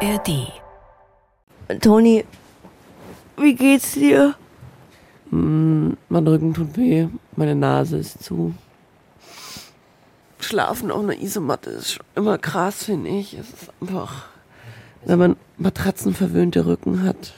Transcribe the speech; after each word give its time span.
ARD. 0.00 0.52
Toni, 1.80 2.24
wie 3.38 3.54
geht's 3.54 3.92
dir? 3.92 4.34
Hm, 5.30 5.96
mein 6.10 6.26
Rücken 6.26 6.52
tut 6.52 6.76
weh, 6.76 7.08
meine 7.34 7.54
Nase 7.54 7.96
ist 7.96 8.22
zu. 8.22 8.54
Schlafen 10.38 10.90
auf 10.90 11.02
einer 11.02 11.18
Isomatte 11.18 11.70
ist 11.70 11.92
schon 11.92 12.06
immer 12.14 12.36
krass, 12.36 12.84
finde 12.84 13.08
ich. 13.10 13.34
Es 13.34 13.48
ist 13.48 13.72
einfach, 13.80 14.26
wenn 15.06 15.18
man 15.18 15.36
matratzenverwöhnte 15.56 16.66
Rücken 16.66 17.02
hat, 17.02 17.32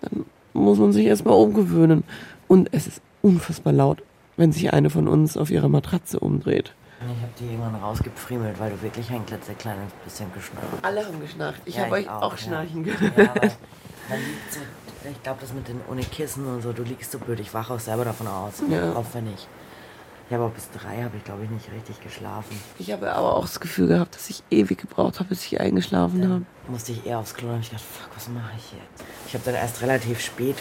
dann 0.00 0.24
muss 0.54 0.78
man 0.78 0.92
sich 0.92 1.04
erstmal 1.04 1.34
umgewöhnen. 1.34 2.04
Und 2.48 2.70
es 2.72 2.86
ist 2.86 3.02
unfassbar 3.20 3.74
laut, 3.74 4.02
wenn 4.38 4.52
sich 4.52 4.72
eine 4.72 4.88
von 4.88 5.08
uns 5.08 5.36
auf 5.36 5.50
ihrer 5.50 5.68
Matratze 5.68 6.20
umdreht. 6.20 6.72
Ich 7.02 7.22
habe 7.22 7.32
die 7.38 7.44
irgendwann 7.46 7.74
rausgefriemelt, 7.76 8.58
weil 8.60 8.70
du 8.70 8.82
wirklich 8.82 9.10
ein 9.10 9.24
klitzekleines 9.24 9.90
bisschen 10.04 10.30
geschnarcht 10.34 10.66
hast. 10.72 10.84
Alle 10.84 11.06
haben 11.06 11.18
geschnarcht. 11.20 11.60
Ich 11.64 11.76
Ja, 11.76 11.82
habe 11.84 11.92
euch 11.94 12.08
auch, 12.10 12.22
auch, 12.22 12.32
ja. 12.32 12.38
schnarchen 12.38 12.84
Ja, 12.84 12.94
gehört. 12.94 13.18
aber 13.38 13.46
liegt 14.18 14.52
so, 14.52 14.60
ich 15.10 15.22
glaube, 15.22 15.38
das 15.40 15.52
mit 15.54 15.66
den 15.66 15.80
ohne 15.90 16.02
Kissen 16.02 16.44
und 16.46 16.60
so, 16.62 16.72
du 16.72 16.82
liegst 16.82 17.10
so 17.10 17.18
blöd. 17.18 17.40
Ich 17.40 17.54
wache 17.54 17.72
auch 17.72 17.80
selber 17.80 18.04
davon 18.04 18.26
aus, 18.26 18.54
Ja. 18.68 18.92
auch 18.94 19.06
wenn 19.14 19.26
ich. 19.32 19.48
Ich 20.28 20.34
habe 20.34 20.44
auch 20.44 20.50
bis 20.50 20.70
drei 20.70 21.02
habe 21.02 21.16
ich 21.16 21.24
glaube 21.24 21.42
ich 21.42 21.50
nicht 21.50 21.72
richtig 21.72 22.00
geschlafen. 22.02 22.60
Ich 22.78 22.92
habe 22.92 23.12
aber 23.12 23.34
auch 23.34 23.42
das 23.42 23.58
Gefühl 23.58 23.88
gehabt, 23.88 24.14
dass 24.14 24.30
ich 24.30 24.44
ewig 24.50 24.78
gebraucht 24.78 25.18
habe, 25.18 25.30
bis 25.30 25.44
ich 25.46 25.58
eingeschlafen 25.60 26.22
habe. 26.30 26.42
Musste 26.68 26.92
ich 26.92 27.04
eher 27.04 27.18
aufs 27.18 27.34
Klo 27.34 27.48
und 27.48 27.54
hab 27.54 27.60
ich 27.62 27.70
gedacht, 27.70 27.84
fuck, 27.84 28.10
was 28.14 28.28
mache 28.28 28.52
ich 28.56 28.72
jetzt? 28.72 29.04
Ich 29.26 29.34
habe 29.34 29.42
dann 29.46 29.54
erst 29.54 29.80
relativ 29.82 30.20
spät 30.20 30.56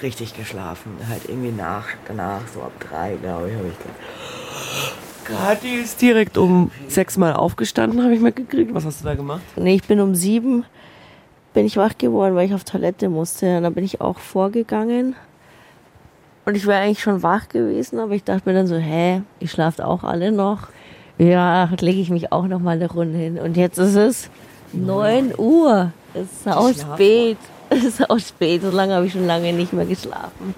richtig 0.00 0.34
geschlafen. 0.34 0.96
Halt 1.10 1.28
irgendwie 1.28 1.50
nach, 1.50 1.88
danach, 2.08 2.40
so 2.54 2.62
ab 2.62 2.72
drei, 2.80 3.16
glaube 3.16 3.50
ich, 3.50 3.56
habe 3.56 3.68
ich 3.68 3.78
gedacht. 3.78 4.92
Kathi 5.24 5.76
ist 5.76 6.00
direkt 6.00 6.36
um 6.36 6.70
sechsmal 6.88 7.34
aufgestanden, 7.34 8.02
habe 8.02 8.14
ich 8.14 8.20
mitgekriegt. 8.20 8.74
Was 8.74 8.84
hast 8.84 9.00
du 9.00 9.04
da 9.04 9.14
gemacht? 9.14 9.42
Nee, 9.56 9.74
ich 9.74 9.84
bin 9.84 10.00
um 10.00 10.14
sieben 10.14 10.64
bin 11.54 11.66
ich 11.66 11.76
wach 11.76 11.96
geworden, 11.98 12.34
weil 12.34 12.46
ich 12.46 12.54
auf 12.54 12.64
Toilette 12.64 13.08
musste. 13.08 13.58
Und 13.58 13.64
dann 13.64 13.74
bin 13.74 13.84
ich 13.84 14.00
auch 14.00 14.18
vorgegangen. 14.18 15.14
Und 16.44 16.56
ich 16.56 16.66
wäre 16.66 16.80
eigentlich 16.80 17.02
schon 17.02 17.22
wach 17.22 17.48
gewesen, 17.48 18.00
aber 18.00 18.14
ich 18.14 18.24
dachte 18.24 18.48
mir 18.48 18.54
dann 18.54 18.66
so, 18.66 18.76
hä, 18.76 19.22
ihr 19.38 19.48
schlaft 19.48 19.80
auch 19.80 20.02
alle 20.02 20.32
noch. 20.32 20.68
Ja, 21.18 21.68
lege 21.80 22.00
ich 22.00 22.10
mich 22.10 22.32
auch 22.32 22.46
noch 22.46 22.58
mal 22.58 22.76
eine 22.76 22.90
Runde 22.90 23.16
hin. 23.16 23.38
Und 23.38 23.56
jetzt 23.56 23.78
ist 23.78 23.94
es 23.94 24.30
9 24.72 25.34
Uhr. 25.38 25.92
Es 26.14 26.24
ist 26.32 26.48
auch 26.48 26.72
spät. 26.72 27.38
Es 27.74 27.84
ist 27.84 28.10
auch 28.10 28.18
spät. 28.18 28.60
So 28.60 28.70
lange 28.70 28.94
habe 28.94 29.06
ich 29.06 29.14
schon 29.14 29.26
lange 29.26 29.50
nicht 29.54 29.72
mehr 29.72 29.86
geschlafen. 29.86 30.54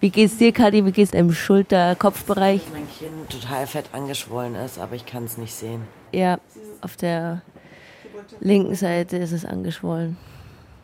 Wie 0.00 0.10
geht's 0.10 0.36
dir, 0.36 0.52
Kathi? 0.52 0.84
Wie 0.84 0.92
geht's 0.92 1.12
im 1.12 1.32
Schulter-Kopfbereich? 1.32 2.62
Mein 2.72 2.86
Kinn 2.96 3.28
total 3.28 3.66
fett 3.66 3.86
angeschwollen 3.92 4.54
ist, 4.54 4.78
aber 4.78 4.94
ich 4.94 5.04
kann 5.06 5.24
es 5.24 5.38
nicht 5.38 5.52
sehen. 5.52 5.82
Ja, 6.12 6.38
auf 6.82 6.96
der 6.96 7.42
linken 8.38 8.76
Seite 8.76 9.16
ist 9.16 9.32
es 9.32 9.44
angeschwollen. 9.44 10.16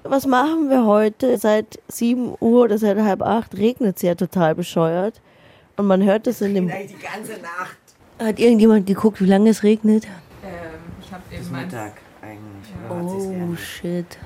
Was 0.02 0.26
machen 0.26 0.68
wir 0.68 0.84
heute? 0.84 1.38
Seit 1.38 1.78
7 1.86 2.34
Uhr 2.40 2.64
oder 2.64 2.76
seit 2.76 2.98
halb 2.98 3.22
acht 3.22 3.56
regnet 3.56 3.96
es 3.96 4.02
ja 4.02 4.16
total 4.16 4.56
bescheuert. 4.56 5.20
Und 5.76 5.86
man 5.86 6.02
hört 6.02 6.26
es 6.26 6.40
in 6.40 6.54
dem. 6.54 6.66
Die 6.66 6.72
ganze 6.72 7.40
Nacht. 7.40 7.76
Hat 8.18 8.40
irgendjemand 8.40 8.86
geguckt, 8.86 9.20
wie 9.20 9.26
lange 9.26 9.50
es 9.50 9.62
regnet? 9.62 10.08
ich 11.00 11.12
habe 11.12 11.22
eben 11.32 11.52
mein 11.52 11.66
Mittag 11.66 11.92
eigentlich. 12.20 12.74
Oh 12.90 13.54
shit. 13.54 14.18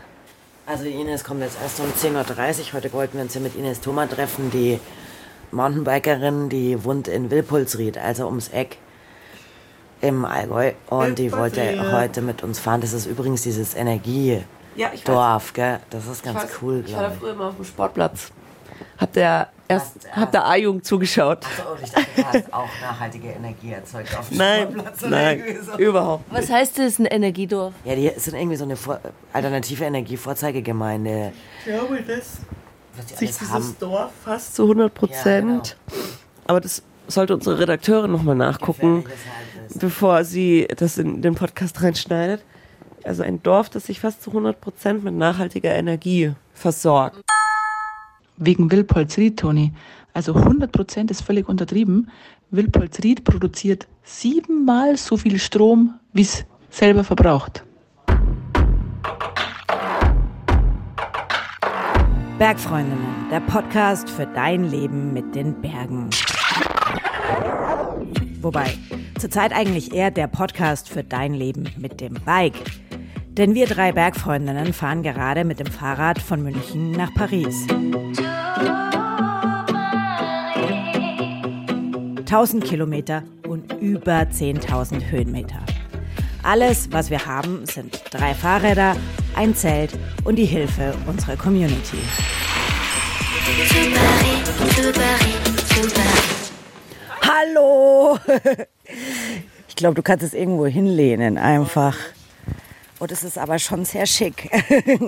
Also 0.69 0.84
Ines 0.84 1.24
kommt 1.24 1.41
jetzt 1.41 1.56
erst 1.62 1.80
um 1.80 1.86
10.30 1.86 2.14
Uhr. 2.61 2.72
Heute 2.74 2.92
wollten 2.92 3.16
wir 3.16 3.22
uns 3.22 3.33
ja 3.33 3.41
mit 3.41 3.56
Ines 3.56 3.80
Thoma 3.80 4.06
treffen, 4.06 4.50
die 4.50 4.78
Mountainbikerin, 5.50 6.50
die 6.50 6.84
wohnt 6.84 7.08
in 7.08 7.30
Wilpolsried, 7.30 7.97
also 7.97 8.27
ums 8.27 8.48
Eck 8.48 8.77
im 10.02 10.27
Allgäu. 10.27 10.72
Und 10.91 11.19
die 11.19 11.33
wollte 11.33 11.91
heute 11.91 12.20
mit 12.20 12.42
uns 12.42 12.58
fahren. 12.58 12.83
Das 12.83 12.92
ist 12.92 13.06
übrigens 13.06 13.41
dieses 13.44 13.74
Energiedorf, 13.74 14.44
Ja, 14.77 14.91
ich 14.92 15.55
gell? 15.55 15.80
Das 15.89 16.06
ist 16.06 16.22
ganz 16.22 16.46
cool, 16.61 16.84
Ich 16.84 16.92
war 16.92 17.00
da 17.00 17.06
glaube 17.08 17.14
ich. 17.14 17.20
früher 17.20 17.33
immer 17.33 17.46
auf 17.46 17.56
dem 17.56 17.64
Sportplatz. 17.64 18.30
Hab 18.98 19.14
der 19.14 19.48
erst, 19.68 19.96
Hast- 20.08 20.17
hab 20.17 20.33
der 20.33 20.46
A-Jugend 20.46 20.84
zugeschaut. 20.84 21.40
Oh, 21.61 21.77
ich 21.83 21.90
dachte, 21.90 22.06
du 22.17 22.24
hast 22.24 22.52
auch 22.55 22.68
nachhaltige 22.80 23.29
Energie 23.29 23.73
erzeugt 23.73 24.17
auf 24.18 24.29
dem 24.29 24.39
Nein, 24.39 24.62
Sportplatz 24.70 25.02
oder 25.02 25.11
nein, 25.11 25.42
so. 25.64 25.79
überhaupt. 25.79 26.24
Was 26.30 26.51
heißt 26.51 26.79
das, 26.79 26.98
ein 26.98 27.06
Energiedorf? 27.06 27.74
Ja, 27.84 27.95
die 27.95 28.11
sind 28.17 28.34
irgendwie 28.34 28.57
so 28.57 28.64
eine 28.64 28.77
Vor 28.77 29.01
alternative 29.33 29.84
Energievorzeigegemeinde. 29.84 31.33
Ich 31.61 31.64
glaube, 31.73 32.02
das 32.02 32.39
sich 33.18 33.28
dieses 33.30 33.51
haben. 33.51 33.77
Dorf 33.78 34.11
fast 34.24 34.55
zu 34.57 34.62
100 34.64 34.92
Prozent. 34.92 35.77
Aber 36.46 36.61
das 36.61 36.83
sollte 37.07 37.34
unsere 37.34 37.58
Redakteurin 37.58 38.11
nochmal 38.11 38.34
nachgucken, 38.34 39.05
bevor 39.77 40.24
sie 40.24 40.67
das 40.77 40.98
in 40.98 41.23
den 41.23 41.34
Podcast 41.34 41.80
reinschneidet. 41.83 42.42
Also 43.05 43.23
ein 43.23 43.42
Dorf, 43.42 43.70
das 43.70 43.86
sich 43.86 44.01
fast 44.01 44.23
zu 44.23 44.30
100 44.30 44.61
Prozent 44.61 45.05
mit 45.05 45.14
nachhaltiger 45.14 45.70
Energie 45.74 46.33
versorgt. 46.52 47.20
Wegen 48.39 48.71
Wilpolsried, 48.71 49.39
Toni. 49.39 49.73
Also 50.13 50.35
100% 50.35 51.11
ist 51.11 51.23
völlig 51.23 51.49
untertrieben. 51.49 52.09
Wilpolsried 52.51 53.25
produziert 53.25 53.89
siebenmal 54.05 54.97
so 54.97 55.17
viel 55.17 55.39
Strom, 55.39 55.95
wie 56.13 56.23
es 56.23 56.45
selber 56.71 57.03
verbraucht. 57.03 57.65
Bergfreundinnen, 62.39 63.29
der 63.33 63.41
Podcast 63.41 64.09
für 64.09 64.27
dein 64.27 64.70
Leben 64.70 65.13
mit 65.13 65.35
den 65.35 65.61
Bergen. 65.61 66.09
Wobei, 68.41 68.73
zurzeit 69.19 69.53
eigentlich 69.53 69.93
eher 69.93 70.13
der 70.13 70.29
Podcast 70.29 70.89
für 70.89 71.03
dein 71.03 71.35
Leben 71.35 71.65
mit 71.77 72.01
dem 72.01 72.15
Bike. 72.25 72.55
Denn 73.39 73.55
wir 73.55 73.69
drei 73.69 73.93
Bergfreundinnen 73.93 74.73
fahren 74.73 75.05
gerade 75.05 75.45
mit 75.45 75.61
dem 75.61 75.69
Fahrrad 75.69 76.21
von 76.21 76.43
München 76.43 76.91
nach 76.91 77.15
Paris. 77.15 77.69
1000 82.19 82.65
Kilometer 82.65 83.23
und 83.47 83.75
über 83.75 84.23
10.000 84.23 85.13
Höhenmeter. 85.13 85.61
Alles, 86.43 86.91
was 86.91 87.11
wir 87.11 87.27
haben, 87.27 87.65
sind 87.65 88.03
drei 88.11 88.35
Fahrräder, 88.35 88.97
ein 89.37 89.55
Zelt 89.55 89.97
und 90.25 90.35
die 90.35 90.45
Hilfe 90.45 90.93
unserer 91.07 91.37
Community. 91.37 91.99
Hallo! 97.23 98.19
Ich 99.69 99.77
glaube, 99.77 99.95
du 99.95 100.03
kannst 100.03 100.25
es 100.25 100.35
irgendwo 100.35 100.67
hinlehnen 100.67 101.39
einfach. 101.39 101.95
Und 102.98 103.13
es 103.13 103.23
ist 103.23 103.39
aber 103.39 103.59
schon 103.59 103.85
sehr 103.85 104.07
schick. 104.07 104.51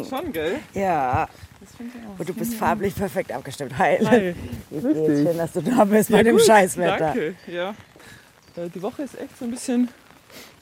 Schon, 0.09 0.33
gell? 0.33 0.61
ja. 0.75 1.29
Und 2.19 2.29
du 2.29 2.35
bist 2.35 2.55
farblich 2.55 2.95
perfekt 2.95 3.33
abgestimmt. 3.33 3.77
Hi. 3.79 4.35
Wie 4.71 4.81
geht's? 4.81 4.95
Schön, 5.21 5.37
dass 5.37 5.53
du 5.53 5.61
da 5.63 5.85
bist 5.85 6.11
bei 6.11 6.23
dem 6.23 6.39
Scheißwetter. 6.39 6.99
Danke, 6.99 7.35
ja. 7.47 7.71
Äh, 8.57 8.69
Die 8.75 8.83
Woche 8.83 9.03
ist 9.03 9.19
echt 9.19 9.37
so 9.39 9.45
ein 9.45 9.51
bisschen 9.51 9.89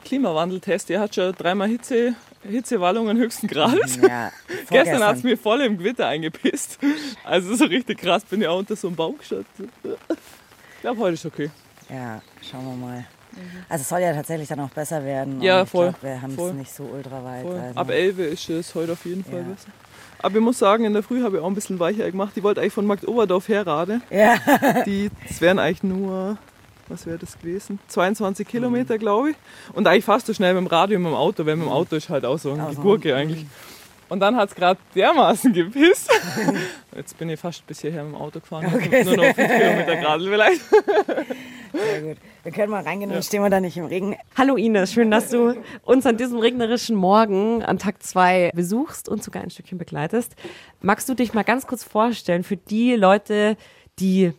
Klimawandeltest. 0.05 0.91
Ihr 0.91 1.01
hat 1.01 1.15
schon 1.15 1.33
dreimal 1.35 1.69
Hitze, 1.69 2.15
Hitzewallungen 2.43 3.17
höchsten 3.19 3.47
Grades. 3.47 3.97
Ja, 3.97 4.33
Gestern 4.71 5.03
hat 5.03 5.17
es 5.17 5.23
mir 5.23 5.37
voll 5.37 5.61
im 5.63 5.79
Gewitter 5.79 6.07
eingepisst. 6.07 6.79
Also 7.25 7.55
so 7.55 7.65
richtig 7.67 7.99
krass, 7.99 8.25
bin 8.25 8.41
ja 8.41 8.51
auch 8.51 8.59
unter 8.59 8.77
so 8.77 8.89
einem 8.89 8.97
Baum 8.97 9.19
geschaut. 9.19 9.45
Ich 9.59 10.81
glaube, 10.81 11.01
heute 11.01 11.15
ist 11.15 11.27
okay. 11.27 11.51
Ja, 11.91 12.23
schauen 12.43 12.65
wir 12.67 12.87
mal. 12.87 13.07
Also 13.69 13.83
es 13.83 13.89
soll 13.89 14.01
ja 14.01 14.13
tatsächlich 14.13 14.49
dann 14.49 14.61
auch 14.61 14.71
besser 14.71 15.05
werden. 15.05 15.41
Ja, 15.43 15.65
voll, 15.67 15.91
Glaub, 15.91 16.03
wir 16.03 16.23
haben 16.23 16.35
es 16.39 16.53
nicht 16.55 16.73
so 16.75 16.85
ultra 16.85 17.23
weit. 17.25 17.45
Also. 17.47 17.79
Ab 17.81 17.91
11 17.91 18.19
ist 18.19 18.49
es 18.51 18.75
heute 18.75 18.93
auf 18.93 19.05
jeden 19.05 19.25
Fall 19.25 19.41
Ja. 19.41 19.43
besser. 19.43 19.69
Aber 20.21 20.37
ich 20.37 20.43
muss 20.43 20.59
sagen, 20.59 20.85
in 20.85 20.93
der 20.95 21.03
Früh 21.05 21.23
habe 21.23 21.37
ich 21.37 21.43
auch 21.43 21.47
ein 21.47 21.55
bisschen 21.55 21.79
weicher 21.79 22.11
gemacht. 22.11 22.33
Ich 22.35 22.43
wollte 22.43 22.61
eigentlich 22.61 22.73
von 22.73 22.87
Marktoberdorf 22.87 23.47
herrade. 23.49 24.01
Ja. 24.11 24.35
Die, 24.87 25.11
das 25.29 25.41
wären 25.41 25.61
eigentlich 25.61 25.85
nur, 25.85 26.37
was 26.89 27.07
wäre 27.07 27.19
das 27.19 27.39
gewesen? 27.39 27.79
22 27.87 28.47
Kilometer, 28.49 28.99
glaube 28.99 29.31
ich. 29.31 29.37
Und 29.75 29.87
eigentlich 29.87 30.05
fast 30.05 30.27
so 30.27 30.35
schnell 30.35 30.55
mit 30.55 30.65
dem 30.65 30.67
Radio 30.67 30.97
und 30.97 31.05
mit 31.05 31.13
dem 31.13 31.17
Auto, 31.17 31.47
weil 31.47 31.55
mit 31.55 31.67
dem 31.67 31.73
Auto 31.73 31.95
ist 31.95 32.09
halt 32.09 32.25
auch 32.25 32.39
so 32.39 32.53
eine 32.53 32.65
Also, 32.67 32.81
Gurke 32.81 33.15
eigentlich. 33.15 33.47
Und 34.09 34.21
dann 34.21 34.37
hat 34.37 34.49
es 34.49 34.55
gerade 34.55 34.81
dermaßen 34.95 35.53
gepisst. 35.53 36.11
Jetzt 36.97 37.19
bin 37.19 37.29
ich 37.29 37.39
fast 37.39 37.67
bis 37.67 37.81
hierher 37.81 38.05
mit 38.05 38.15
dem 38.15 38.21
Auto 38.21 38.41
gefahren. 38.41 38.67
Okay, 38.75 39.05
Nur 39.05 39.17
noch 39.17 39.35
5 39.35 39.37
Kilometer 39.37 39.97
gerade 39.97 40.25
vielleicht. 40.25 40.63
Sehr 41.73 42.01
gut. 42.03 42.17
Wir 42.43 42.53
können 42.53 42.71
mal 42.71 42.83
reingehen, 42.83 43.11
dann 43.11 43.23
stehen 43.23 43.43
wir 43.43 43.51
da 43.51 43.61
nicht 43.61 43.77
im 43.77 43.85
Regen. 43.85 44.17
Hallo 44.37 44.57
Ines, 44.57 44.93
schön, 44.93 45.11
dass 45.11 45.29
du 45.29 45.55
uns 45.83 46.07
an 46.07 46.17
diesem 46.17 46.39
regnerischen 46.39 46.97
Morgen 46.97 47.63
an 47.63 47.79
Tag 47.79 48.03
2 48.03 48.53
besuchst 48.55 49.09
und 49.09 49.23
sogar 49.23 49.43
ein 49.43 49.51
Stückchen 49.51 49.77
begleitest. 49.77 50.35
Magst 50.81 51.09
du 51.09 51.15
dich 51.15 51.35
mal 51.35 51.45
ganz 51.45 51.67
kurz 51.67 51.85
vorstellen 51.85 52.45
für 52.45 52.57
die 52.57 52.95
Leute, 52.95 53.57
die 53.99 54.33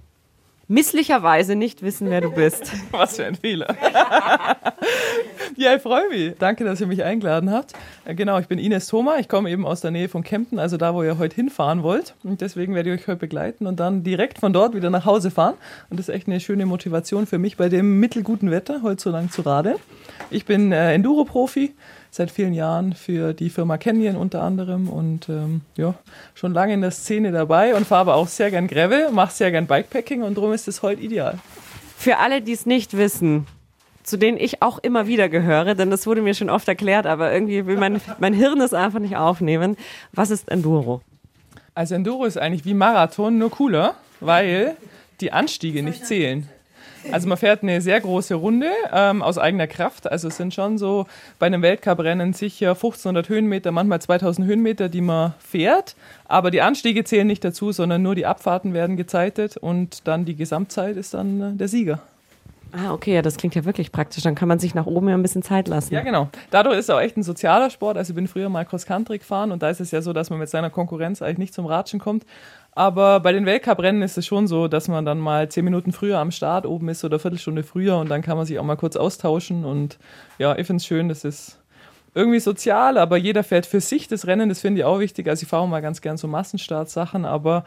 misslicherweise 0.69 1.55
nicht 1.55 1.81
wissen, 1.81 2.09
wer 2.09 2.21
du 2.21 2.31
bist? 2.31 2.71
Was 2.91 3.17
für 3.17 3.25
ein 3.25 3.35
Fehler. 3.35 3.75
ja, 5.57 5.75
ich 5.75 5.81
freue 5.81 6.07
mich. 6.09 6.35
Danke, 6.37 6.63
dass 6.63 6.79
ihr 6.79 6.87
mich 6.87 7.03
eingeladen 7.03 7.51
habt. 7.51 7.73
Äh, 8.05 8.15
Genau, 8.15 8.37
ich 8.37 8.47
bin 8.47 8.59
Ines 8.59 8.87
Thoma. 8.87 9.17
Ich 9.17 9.27
komme 9.27 9.49
eben 9.49 9.65
aus 9.65 9.81
der 9.81 9.91
Nähe 9.91 10.09
von 10.09 10.23
Kempten, 10.23 10.59
also 10.59 10.77
da, 10.77 10.93
wo 10.93 11.03
ihr 11.03 11.17
heute 11.17 11.35
hinfahren 11.35 11.83
wollt. 11.83 12.15
Und 12.23 12.41
deswegen 12.41 12.75
werde 12.75 12.93
ich 12.93 13.01
euch 13.01 13.07
heute 13.07 13.17
begleiten 13.17 13.65
und 13.65 13.79
dann 13.79 14.03
direkt 14.03 14.37
von 14.39 14.53
dort 14.53 14.75
wieder 14.75 14.89
nach 14.89 15.05
Hause 15.05 15.31
fahren. 15.31 15.55
Und 15.89 15.99
das 15.99 16.09
ist 16.09 16.15
echt 16.15 16.27
eine 16.27 16.39
schöne 16.39 16.65
Motivation 16.65 17.25
für 17.25 17.39
mich, 17.39 17.57
bei 17.57 17.67
dem 17.69 17.99
mittelguten 17.99 18.51
Wetter 18.51 18.81
heute 18.83 19.01
so 19.01 19.09
lang 19.09 19.31
zu 19.31 19.41
radeln. 19.41 19.77
Ich 20.29 20.45
bin 20.45 20.71
äh, 20.71 20.93
Enduro-Profi 20.93 21.73
seit 22.11 22.31
vielen 22.31 22.53
Jahren 22.53 22.93
für 22.93 23.33
die 23.33 23.49
Firma 23.49 23.77
Canyon 23.77 24.15
unter 24.15 24.41
anderem 24.41 24.89
und 24.89 25.29
ähm, 25.29 25.61
ja, 25.77 25.93
schon 26.33 26.53
lange 26.53 26.73
in 26.73 26.81
der 26.81 26.91
Szene 26.91 27.31
dabei 27.31 27.75
und 27.75 27.85
fahre 27.85 28.01
aber 28.01 28.15
auch 28.15 28.27
sehr 28.27 28.51
gern 28.51 28.67
Gravel, 28.67 29.11
mache 29.11 29.33
sehr 29.33 29.51
gern 29.51 29.67
Bikepacking 29.67 30.23
und 30.23 30.35
darum 30.35 30.53
ist 30.53 30.67
es 30.67 30.81
heute 30.81 31.01
ideal. 31.01 31.37
Für 31.97 32.17
alle, 32.17 32.41
die 32.41 32.53
es 32.53 32.65
nicht 32.65 32.97
wissen, 32.97 33.45
zu 34.03 34.17
denen 34.17 34.37
ich 34.37 34.61
auch 34.61 34.79
immer 34.79 35.07
wieder 35.07 35.29
gehöre, 35.29 35.75
denn 35.75 35.91
das 35.91 36.07
wurde 36.07 36.21
mir 36.21 36.33
schon 36.33 36.49
oft 36.49 36.67
erklärt, 36.67 37.05
aber 37.05 37.31
irgendwie 37.31 37.65
will 37.65 37.77
mein, 37.77 38.01
mein 38.17 38.33
Hirn 38.33 38.59
es 38.61 38.73
einfach 38.73 38.99
nicht 38.99 39.15
aufnehmen. 39.15 39.77
Was 40.11 40.31
ist 40.31 40.49
Enduro? 40.49 41.01
Also 41.75 41.95
Enduro 41.95 42.25
ist 42.25 42.37
eigentlich 42.37 42.65
wie 42.65 42.73
Marathon, 42.73 43.37
nur 43.37 43.51
cooler, 43.51 43.95
weil 44.19 44.75
die 45.21 45.31
Anstiege 45.31 45.83
nicht 45.83 46.05
zählen. 46.05 46.47
Also 47.11 47.27
man 47.27 47.37
fährt 47.37 47.63
eine 47.63 47.81
sehr 47.81 47.99
große 47.99 48.35
Runde 48.35 48.69
ähm, 48.93 49.21
aus 49.21 49.37
eigener 49.37 49.67
Kraft. 49.67 50.11
Also 50.11 50.27
es 50.27 50.37
sind 50.37 50.53
schon 50.53 50.77
so 50.77 51.07
bei 51.39 51.47
einem 51.47 51.61
Weltcuprennen 51.61 52.33
sicher 52.33 52.69
1500 52.69 53.29
Höhenmeter, 53.29 53.71
manchmal 53.71 54.01
2000 54.01 54.47
Höhenmeter, 54.47 54.89
die 54.89 55.01
man 55.01 55.33
fährt. 55.39 55.95
Aber 56.25 56.51
die 56.51 56.61
Anstiege 56.61 57.03
zählen 57.03 57.27
nicht 57.27 57.43
dazu, 57.43 57.71
sondern 57.71 58.01
nur 58.01 58.15
die 58.15 58.25
Abfahrten 58.25 58.73
werden 58.73 58.97
gezeitet 58.97 59.57
und 59.57 60.07
dann 60.07 60.25
die 60.25 60.35
Gesamtzeit 60.35 60.97
ist 60.97 61.13
dann 61.13 61.41
äh, 61.41 61.53
der 61.55 61.67
Sieger. 61.67 61.99
Ah, 62.71 62.93
okay, 62.93 63.15
ja, 63.15 63.21
das 63.23 63.37
klingt 63.37 63.55
ja 63.55 63.65
wirklich 63.65 63.91
praktisch. 63.91 64.23
Dann 64.23 64.35
kann 64.35 64.47
man 64.47 64.59
sich 64.59 64.75
nach 64.75 64.85
oben 64.85 65.09
ja 65.09 65.15
ein 65.15 65.23
bisschen 65.23 65.41
Zeit 65.41 65.67
lassen. 65.67 65.93
Ja, 65.93 66.01
genau. 66.01 66.29
Dadurch 66.51 66.77
ist 66.77 66.85
es 66.85 66.89
auch 66.91 66.99
echt 66.99 67.17
ein 67.17 67.23
sozialer 67.23 67.71
Sport. 67.71 67.97
Also 67.97 68.11
ich 68.11 68.15
bin 68.15 68.27
früher 68.27 68.49
mal 68.49 68.63
Cross-Country 68.63 69.17
gefahren 69.17 69.51
und 69.51 69.63
da 69.63 69.69
ist 69.69 69.79
es 69.79 69.89
ja 69.91 70.01
so, 70.01 70.13
dass 70.13 70.29
man 70.29 70.37
mit 70.37 70.49
seiner 70.49 70.69
Konkurrenz 70.69 71.21
eigentlich 71.21 71.39
nicht 71.39 71.53
zum 71.55 71.65
Ratschen 71.65 71.99
kommt. 71.99 72.25
Aber 72.73 73.19
bei 73.19 73.31
den 73.31 73.45
Weltcuprennen 73.45 74.01
ist 74.01 74.17
es 74.17 74.25
schon 74.25 74.47
so, 74.47 74.67
dass 74.67 74.87
man 74.87 75.05
dann 75.05 75.19
mal 75.19 75.49
zehn 75.49 75.65
Minuten 75.65 75.91
früher 75.91 76.19
am 76.19 76.31
Start 76.31 76.65
oben 76.65 76.89
ist 76.89 77.03
oder 77.03 77.19
Viertelstunde 77.19 77.63
früher 77.63 77.97
und 77.97 78.09
dann 78.09 78.21
kann 78.21 78.37
man 78.37 78.45
sich 78.45 78.59
auch 78.59 78.63
mal 78.63 78.77
kurz 78.77 78.95
austauschen. 78.95 79.65
Und 79.65 79.97
ja, 80.37 80.57
ich 80.57 80.67
finde 80.67 80.81
es 80.81 80.85
schön, 80.85 81.09
das 81.09 81.25
ist 81.25 81.59
irgendwie 82.13 82.39
sozial, 82.39 82.97
aber 82.97 83.17
jeder 83.17 83.43
fährt 83.43 83.65
für 83.65 83.81
sich 83.81 84.07
das 84.07 84.27
Rennen, 84.27 84.49
das 84.49 84.61
finde 84.61 84.81
ich 84.81 84.85
auch 84.85 84.99
wichtig. 84.99 85.27
Also 85.27 85.43
ich 85.43 85.49
fahre 85.49 85.67
mal 85.67 85.81
ganz 85.81 86.01
gern 86.01 86.17
so 86.17 86.27
Massenstartsachen, 86.27 87.25
aber 87.25 87.63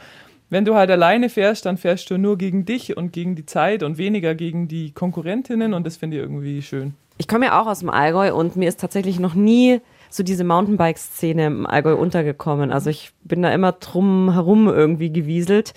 wenn 0.51 0.65
du 0.65 0.75
halt 0.75 0.91
alleine 0.91 1.29
fährst, 1.29 1.65
dann 1.65 1.79
fährst 1.79 2.11
du 2.11 2.19
nur 2.19 2.37
gegen 2.37 2.65
dich 2.65 2.97
und 2.97 3.13
gegen 3.13 3.35
die 3.35 3.47
Zeit 3.47 3.83
und 3.83 3.99
weniger 3.99 4.35
gegen 4.35 4.69
die 4.69 4.93
Konkurrentinnen 4.93 5.75
und 5.75 5.87
das 5.87 5.97
finde 5.97 6.17
ich 6.17 6.23
irgendwie 6.23 6.63
schön. 6.63 6.95
Ich 7.19 7.29
komme 7.29 7.47
ja 7.47 7.61
auch 7.61 7.67
aus 7.67 7.81
dem 7.81 7.91
Allgäu 7.91 8.35
und 8.35 8.57
mir 8.57 8.69
ist 8.69 8.81
tatsächlich 8.81 9.19
noch 9.19 9.35
nie 9.35 9.81
so 10.13 10.23
diese 10.23 10.45
Mountainbike-Szene 10.45 11.47
im 11.47 11.67
Allgäu 11.67 11.95
untergekommen. 11.95 12.71
Also 12.71 12.91
ich 12.91 13.13
bin 13.25 13.43
da 13.43 13.53
immer 13.53 13.73
drum 13.73 14.33
herum 14.33 14.69
irgendwie 14.69 15.13
gewieselt. 15.13 15.75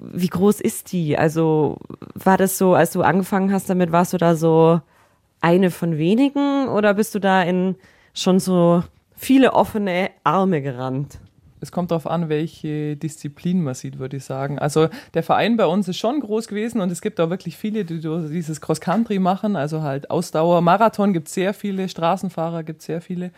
Wie 0.00 0.28
groß 0.28 0.60
ist 0.60 0.92
die? 0.92 1.16
Also 1.16 1.78
war 2.14 2.36
das 2.36 2.58
so, 2.58 2.74
als 2.74 2.92
du 2.92 3.02
angefangen 3.02 3.52
hast 3.52 3.70
damit, 3.70 3.92
warst 3.92 4.12
du 4.12 4.18
da 4.18 4.34
so 4.34 4.80
eine 5.40 5.70
von 5.70 5.98
wenigen 5.98 6.68
oder 6.68 6.94
bist 6.94 7.14
du 7.14 7.18
da 7.18 7.42
in 7.42 7.76
schon 8.14 8.38
so 8.40 8.82
viele 9.16 9.52
offene 9.52 10.10
Arme 10.24 10.62
gerannt? 10.62 11.18
Es 11.62 11.72
kommt 11.72 11.90
darauf 11.90 12.06
an, 12.06 12.30
welche 12.30 12.96
Disziplin 12.96 13.62
man 13.62 13.74
sieht, 13.74 13.98
würde 13.98 14.16
ich 14.16 14.24
sagen. 14.24 14.58
Also 14.58 14.88
der 15.12 15.22
Verein 15.22 15.58
bei 15.58 15.66
uns 15.66 15.88
ist 15.88 15.98
schon 15.98 16.20
groß 16.20 16.48
gewesen 16.48 16.80
und 16.80 16.90
es 16.90 17.02
gibt 17.02 17.20
auch 17.20 17.28
wirklich 17.28 17.56
viele, 17.56 17.84
die 17.84 18.00
dieses 18.00 18.62
Cross-Country 18.62 19.18
machen, 19.18 19.56
also 19.56 19.82
halt 19.82 20.10
Ausdauer. 20.10 20.62
Marathon 20.62 21.12
gibt 21.12 21.28
es 21.28 21.34
sehr 21.34 21.52
viele, 21.52 21.88
Straßenfahrer 21.88 22.62
gibt 22.62 22.80
es 22.80 22.86
sehr 22.86 23.02
viele. 23.02 23.30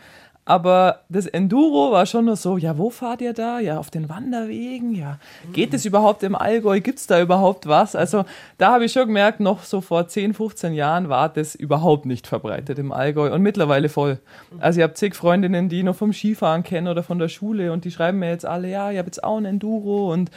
Aber 0.45 0.99
das 1.07 1.25
Enduro 1.25 1.93
war 1.93 2.05
schon 2.05 2.25
nur 2.25 2.35
so, 2.35 2.57
ja, 2.57 2.77
wo 2.77 2.89
fahrt 2.89 3.21
ihr 3.21 3.31
da? 3.31 3.59
Ja, 3.59 3.77
auf 3.77 3.89
den 3.89 4.09
Wanderwegen? 4.09 4.93
Ja, 4.93 5.17
geht 5.53 5.73
es 5.73 5.85
überhaupt 5.85 6.21
im 6.23 6.35
Allgäu? 6.35 6.81
Gibt 6.81 6.99
es 6.99 7.07
da 7.07 7.21
überhaupt 7.21 7.65
was? 7.65 7.95
Also 7.95 8.25
da 8.57 8.73
habe 8.73 8.83
ich 8.83 8.91
schon 8.91 9.07
gemerkt, 9.07 9.39
noch 9.39 9.63
so 9.63 9.79
vor 9.79 10.09
10, 10.09 10.33
15 10.33 10.73
Jahren 10.73 11.07
war 11.07 11.29
das 11.29 11.55
überhaupt 11.55 12.05
nicht 12.05 12.27
verbreitet 12.27 12.77
im 12.77 12.91
Allgäu 12.91 13.33
und 13.33 13.41
mittlerweile 13.41 13.87
voll. 13.87 14.19
Also 14.59 14.79
ich 14.79 14.83
habe 14.83 14.95
zig 14.95 15.15
Freundinnen, 15.15 15.69
die 15.69 15.81
noch 15.81 15.95
vom 15.95 16.11
Skifahren 16.11 16.63
kennen 16.63 16.89
oder 16.89 17.03
von 17.03 17.19
der 17.19 17.29
Schule 17.29 17.71
und 17.71 17.85
die 17.85 17.91
schreiben 17.91 18.19
mir 18.19 18.29
jetzt 18.29 18.45
alle, 18.45 18.69
ja, 18.69 18.91
ich 18.91 18.97
habe 18.97 19.07
jetzt 19.07 19.23
auch 19.23 19.37
ein 19.37 19.45
Enduro 19.45 20.11
und 20.11 20.29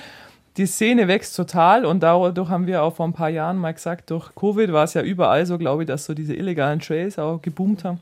die 0.57 0.67
Szene 0.67 1.09
wächst 1.09 1.35
total 1.35 1.85
und 1.85 2.05
dadurch 2.05 2.49
haben 2.49 2.69
wir 2.69 2.85
auch 2.85 2.95
vor 2.95 3.07
ein 3.07 3.13
paar 3.13 3.29
Jahren 3.29 3.59
mal 3.59 3.75
gesagt, 3.75 4.11
durch 4.11 4.35
Covid 4.37 4.73
war 4.73 4.85
es 4.85 4.95
ja 4.95 5.03
überall 5.03 5.45
so, 5.47 5.59
glaube 5.59 5.83
ich, 5.83 5.89
dass 5.89 6.07
so 6.07 6.15
diese 6.15 6.35
illegalen 6.35 6.79
Trails 6.79 7.19
auch 7.19 7.43
geboomt 7.43 7.85
haben. 7.85 8.01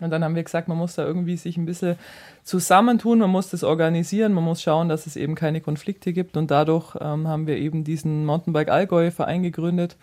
Und 0.00 0.10
dann 0.10 0.22
haben 0.22 0.36
wir 0.36 0.44
gesagt, 0.44 0.68
man 0.68 0.78
muss 0.78 0.94
da 0.94 1.04
irgendwie 1.04 1.36
sich 1.36 1.56
ein 1.56 1.66
bisschen 1.66 1.96
zusammentun, 2.44 3.18
man 3.18 3.30
muss 3.30 3.50
das 3.50 3.64
organisieren, 3.64 4.32
man 4.32 4.44
muss 4.44 4.62
schauen, 4.62 4.88
dass 4.88 5.06
es 5.06 5.16
eben 5.16 5.34
keine 5.34 5.60
Konflikte 5.60 6.12
gibt. 6.12 6.36
Und 6.36 6.50
dadurch 6.50 6.96
ähm, 7.00 7.26
haben 7.26 7.46
wir 7.46 7.56
eben 7.56 7.84
diesen 7.84 8.24
Mountainbike 8.24 8.68
Allgäu 8.68 9.10
Verein 9.10 9.42
gegründet. 9.42 9.96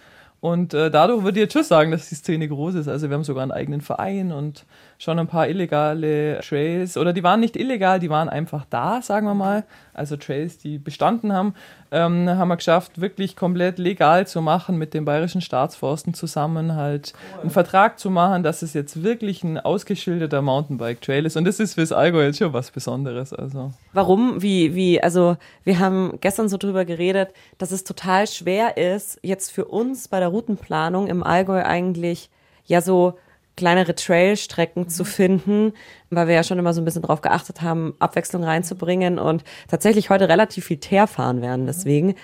Und 0.46 0.76
äh, 0.76 0.92
dadurch 0.92 1.24
würde 1.24 1.40
ich 1.40 1.46
jetzt 1.46 1.54
schon 1.54 1.64
sagen, 1.64 1.90
dass 1.90 2.08
die 2.08 2.14
Szene 2.14 2.48
groß 2.48 2.76
ist. 2.76 2.88
Also 2.88 3.10
wir 3.10 3.16
haben 3.16 3.24
sogar 3.24 3.42
einen 3.42 3.52
eigenen 3.52 3.82
Verein 3.82 4.32
und 4.32 4.64
schon 5.00 5.18
ein 5.18 5.26
paar 5.26 5.48
illegale 5.48 6.40
Trails. 6.42 6.98
Oder 6.98 7.14
die 7.14 7.24
waren 7.24 7.40
nicht 7.40 7.58
illegal, 7.58 8.00
die 8.00 8.12
waren 8.12 8.30
einfach 8.30 8.64
da, 8.70 9.02
sagen 9.02 9.26
wir 9.26 9.34
mal. 9.34 9.64
Also 9.96 10.18
Trails, 10.18 10.60
die 10.60 10.78
bestanden 10.78 11.34
haben 11.34 11.56
ähm, 11.96 12.30
haben 12.30 12.50
wir 12.50 12.58
geschafft, 12.58 13.00
wirklich 13.00 13.38
komplett 13.38 13.78
legal 13.78 14.28
zu 14.28 14.42
machen, 14.42 14.78
mit 14.78 14.94
den 14.94 15.06
bayerischen 15.06 15.40
Staatsforsten 15.40 16.14
zusammen 16.14 16.76
halt 16.76 17.14
cool. 17.36 17.42
einen 17.42 17.50
Vertrag 17.52 18.00
zu 18.00 18.10
machen, 18.10 18.44
dass 18.44 18.62
es 18.62 18.74
jetzt 18.74 19.04
wirklich 19.04 19.44
ein 19.44 19.58
ausgeschilderter 19.58 20.42
Mountainbike-Trail 20.42 21.26
ist. 21.26 21.38
Und 21.38 21.46
das 21.46 21.60
ist 21.62 21.76
fürs 21.76 21.94
Allgäu 21.94 22.26
jetzt 22.26 22.40
schon 22.40 22.52
was 22.52 22.72
Besonderes. 22.72 23.34
Also. 23.34 23.72
Warum? 23.94 24.42
Wie, 24.42 24.76
wie, 24.76 25.02
also 25.02 25.38
wir 25.64 25.80
haben 25.80 26.18
gestern 26.20 26.50
so 26.50 26.58
drüber 26.58 26.84
geredet, 26.84 27.30
dass 27.58 27.72
es 27.72 27.86
total 27.86 28.28
schwer 28.28 28.76
ist, 28.76 29.20
jetzt 29.22 29.52
für 29.52 29.66
uns 29.66 30.10
bei 30.10 30.20
der 30.20 30.28
Routenplanung 30.36 31.08
im 31.08 31.24
Allgäu 31.24 31.64
eigentlich 31.64 32.30
ja 32.66 32.82
so 32.82 33.18
kleinere 33.56 33.96
Trailstrecken 33.96 34.84
mhm. 34.84 34.90
zu 34.90 35.06
finden, 35.06 35.74
weil 36.10 36.28
wir 36.28 36.36
ja 36.36 36.44
schon 36.44 36.60
immer 36.60 36.74
so 36.74 36.82
ein 36.82 36.86
bisschen 36.86 37.04
drauf 37.04 37.22
geachtet 37.22 37.62
haben, 37.62 37.96
Abwechslung 38.00 38.44
reinzubringen 38.44 39.18
und 39.18 39.44
tatsächlich 39.70 40.10
heute 40.10 40.28
relativ 40.28 40.66
viel 40.66 40.78
Teer 40.78 41.08
fahren 41.08 41.42
werden. 41.42 41.62
Mhm. 41.62 41.68
Deswegen, 41.68 42.16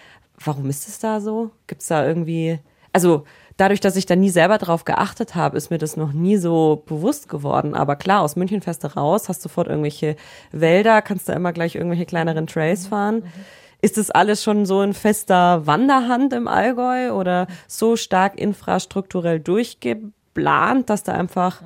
warum 0.43 0.69
ist 0.69 0.87
es 0.87 0.99
da 0.99 1.21
so? 1.21 1.51
Gibt 1.67 1.81
es 1.81 1.87
da 1.87 2.05
irgendwie, 2.05 2.59
also 2.91 3.23
dadurch, 3.55 3.79
dass 3.79 3.95
ich 3.95 4.05
da 4.05 4.15
nie 4.15 4.29
selber 4.29 4.57
drauf 4.57 4.83
geachtet 4.83 5.35
habe, 5.35 5.55
ist 5.55 5.69
mir 5.69 5.77
das 5.77 5.95
noch 5.95 6.11
nie 6.11 6.37
so 6.37 6.83
bewusst 6.85 7.29
geworden. 7.29 7.75
Aber 7.75 7.95
klar, 7.95 8.21
aus 8.21 8.35
Münchenfeste 8.35 8.95
raus 8.95 9.29
hast 9.29 9.39
du 9.39 9.49
sofort 9.49 9.67
irgendwelche 9.67 10.17
Wälder, 10.51 11.01
kannst 11.01 11.29
da 11.29 11.33
immer 11.33 11.53
gleich 11.53 11.75
irgendwelche 11.75 12.05
kleineren 12.05 12.47
Trails 12.47 12.87
mhm. 12.87 13.23
Ist 13.81 13.97
das 13.97 14.11
alles 14.11 14.43
schon 14.43 14.65
so 14.65 14.81
in 14.81 14.93
fester 14.93 15.65
Wanderhand 15.65 16.33
im 16.33 16.47
Allgäu 16.47 17.11
oder 17.11 17.47
so 17.67 17.95
stark 17.95 18.39
infrastrukturell 18.39 19.39
durchgebaut? 19.39 20.13
geplant, 20.33 20.89
dass 20.89 21.03
da 21.03 21.13
einfach 21.13 21.61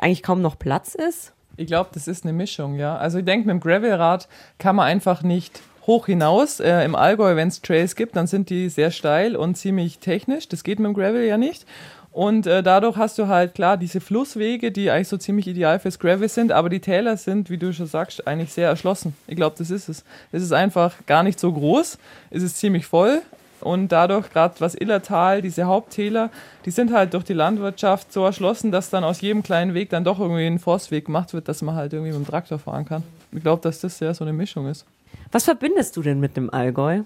eigentlich 0.00 0.22
kaum 0.22 0.42
noch 0.42 0.58
Platz 0.58 0.94
ist? 0.94 1.32
Ich 1.56 1.66
glaube, 1.66 1.90
das 1.94 2.08
ist 2.08 2.24
eine 2.24 2.32
Mischung, 2.32 2.74
ja. 2.74 2.96
Also 2.96 3.18
ich 3.18 3.24
denke, 3.24 3.46
mit 3.46 3.54
dem 3.54 3.60
Gravelrad 3.60 4.28
kann 4.58 4.76
man 4.76 4.86
einfach 4.86 5.22
nicht 5.22 5.60
hoch 5.86 6.06
hinaus. 6.06 6.58
Äh, 6.60 6.84
Im 6.84 6.96
Allgäu, 6.96 7.36
wenn 7.36 7.48
es 7.48 7.62
Trails 7.62 7.94
gibt, 7.94 8.16
dann 8.16 8.26
sind 8.26 8.50
die 8.50 8.68
sehr 8.68 8.90
steil 8.90 9.36
und 9.36 9.56
ziemlich 9.56 9.98
technisch. 9.98 10.48
Das 10.48 10.64
geht 10.64 10.80
mit 10.80 10.88
dem 10.88 10.94
Gravel 10.94 11.24
ja 11.24 11.36
nicht. 11.36 11.66
Und 12.14 12.46
äh, 12.46 12.62
dadurch 12.62 12.96
hast 12.96 13.18
du 13.18 13.26
halt 13.26 13.56
klar 13.56 13.76
diese 13.76 14.00
Flusswege, 14.00 14.70
die 14.70 14.88
eigentlich 14.88 15.08
so 15.08 15.16
ziemlich 15.16 15.48
ideal 15.48 15.80
fürs 15.80 15.98
Gravel 15.98 16.28
sind, 16.28 16.52
aber 16.52 16.68
die 16.68 16.78
Täler 16.78 17.16
sind, 17.16 17.50
wie 17.50 17.58
du 17.58 17.72
schon 17.72 17.88
sagst, 17.88 18.24
eigentlich 18.28 18.52
sehr 18.52 18.68
erschlossen. 18.68 19.16
Ich 19.26 19.34
glaube, 19.34 19.56
das 19.58 19.68
ist 19.68 19.88
es. 19.88 20.04
Es 20.30 20.40
ist 20.40 20.52
einfach 20.52 20.94
gar 21.06 21.24
nicht 21.24 21.40
so 21.40 21.52
groß, 21.52 21.98
es 22.30 22.42
ist 22.44 22.58
ziemlich 22.58 22.86
voll 22.86 23.20
und 23.60 23.88
dadurch, 23.88 24.30
gerade 24.30 24.54
was 24.60 24.76
Illertal, 24.76 25.42
diese 25.42 25.64
Haupttäler, 25.64 26.30
die 26.64 26.70
sind 26.70 26.92
halt 26.92 27.14
durch 27.14 27.24
die 27.24 27.32
Landwirtschaft 27.32 28.12
so 28.12 28.24
erschlossen, 28.24 28.70
dass 28.70 28.90
dann 28.90 29.02
aus 29.02 29.20
jedem 29.20 29.42
kleinen 29.42 29.74
Weg 29.74 29.90
dann 29.90 30.04
doch 30.04 30.20
irgendwie 30.20 30.46
ein 30.46 30.60
Forstweg 30.60 31.06
gemacht 31.06 31.34
wird, 31.34 31.48
dass 31.48 31.62
man 31.62 31.74
halt 31.74 31.94
irgendwie 31.94 32.12
mit 32.12 32.20
dem 32.20 32.30
Traktor 32.30 32.60
fahren 32.60 32.84
kann. 32.84 33.02
Ich 33.32 33.42
glaube, 33.42 33.60
dass 33.60 33.80
das 33.80 33.98
ja 33.98 34.14
so 34.14 34.22
eine 34.22 34.32
Mischung 34.32 34.68
ist. 34.68 34.86
Was 35.32 35.46
verbindest 35.46 35.96
du 35.96 36.02
denn 36.02 36.20
mit 36.20 36.36
dem 36.36 36.48
Allgäu? 36.48 37.00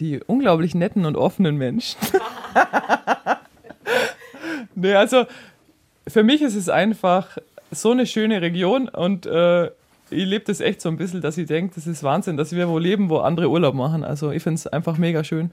Die 0.00 0.20
unglaublich 0.26 0.74
netten 0.74 1.06
und 1.06 1.14
offenen 1.14 1.56
Menschen. 1.56 2.00
nee, 4.74 4.94
also 4.94 5.26
für 6.06 6.22
mich 6.22 6.42
ist 6.42 6.54
es 6.54 6.68
einfach 6.68 7.38
so 7.70 7.90
eine 7.90 8.06
schöne 8.06 8.42
Region 8.42 8.88
und 8.88 9.26
äh, 9.26 9.66
ich 10.10 10.26
lebe 10.26 10.44
das 10.44 10.60
echt 10.60 10.80
so 10.80 10.88
ein 10.88 10.96
bisschen, 10.96 11.20
dass 11.20 11.38
ich 11.38 11.46
denke, 11.46 11.74
das 11.74 11.86
ist 11.86 12.02
Wahnsinn, 12.02 12.36
dass 12.36 12.52
wir 12.52 12.68
wo 12.68 12.78
leben, 12.78 13.08
wo 13.08 13.18
andere 13.18 13.48
Urlaub 13.48 13.74
machen. 13.74 14.04
Also 14.04 14.30
ich 14.30 14.42
finde 14.42 14.56
es 14.56 14.66
einfach 14.66 14.98
mega 14.98 15.24
schön. 15.24 15.50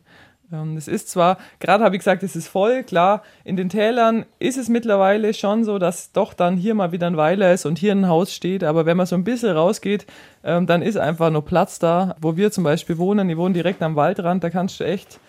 Ähm, 0.52 0.76
es 0.78 0.88
ist 0.88 1.10
zwar, 1.10 1.38
gerade 1.60 1.84
habe 1.84 1.96
ich 1.96 2.00
gesagt, 2.00 2.24
es 2.24 2.36
ist 2.36 2.48
voll, 2.48 2.84
klar, 2.84 3.24
in 3.44 3.56
den 3.56 3.70
Tälern 3.70 4.26
ist 4.40 4.58
es 4.58 4.70
mittlerweile 4.70 5.34
schon 5.34 5.64
so, 5.64 5.80
dass 5.80 6.12
doch 6.12 6.34
dann 6.34 6.58
hier 6.58 6.76
mal 6.76 6.92
wieder 6.92 7.08
ein 7.08 7.18
Weiler 7.18 7.54
ist 7.54 7.66
und 7.66 7.80
hier 7.80 7.94
ein 7.94 8.08
Haus 8.08 8.34
steht, 8.34 8.64
aber 8.64 8.86
wenn 8.86 8.98
man 8.98 9.06
so 9.06 9.16
ein 9.16 9.24
bisschen 9.24 9.56
rausgeht, 9.56 10.06
ähm, 10.44 10.68
dann 10.68 10.82
ist 10.82 10.98
einfach 10.98 11.30
noch 11.30 11.46
Platz 11.46 11.80
da, 11.80 12.16
wo 12.20 12.36
wir 12.36 12.52
zum 12.52 12.64
Beispiel 12.64 12.98
wohnen. 12.98 13.30
Ich 13.30 13.38
wohne 13.38 13.54
direkt 13.54 13.82
am 13.82 13.96
Waldrand, 13.96 14.44
da 14.44 14.50
kannst 14.50 14.80
du 14.80 14.84
echt 14.84 15.20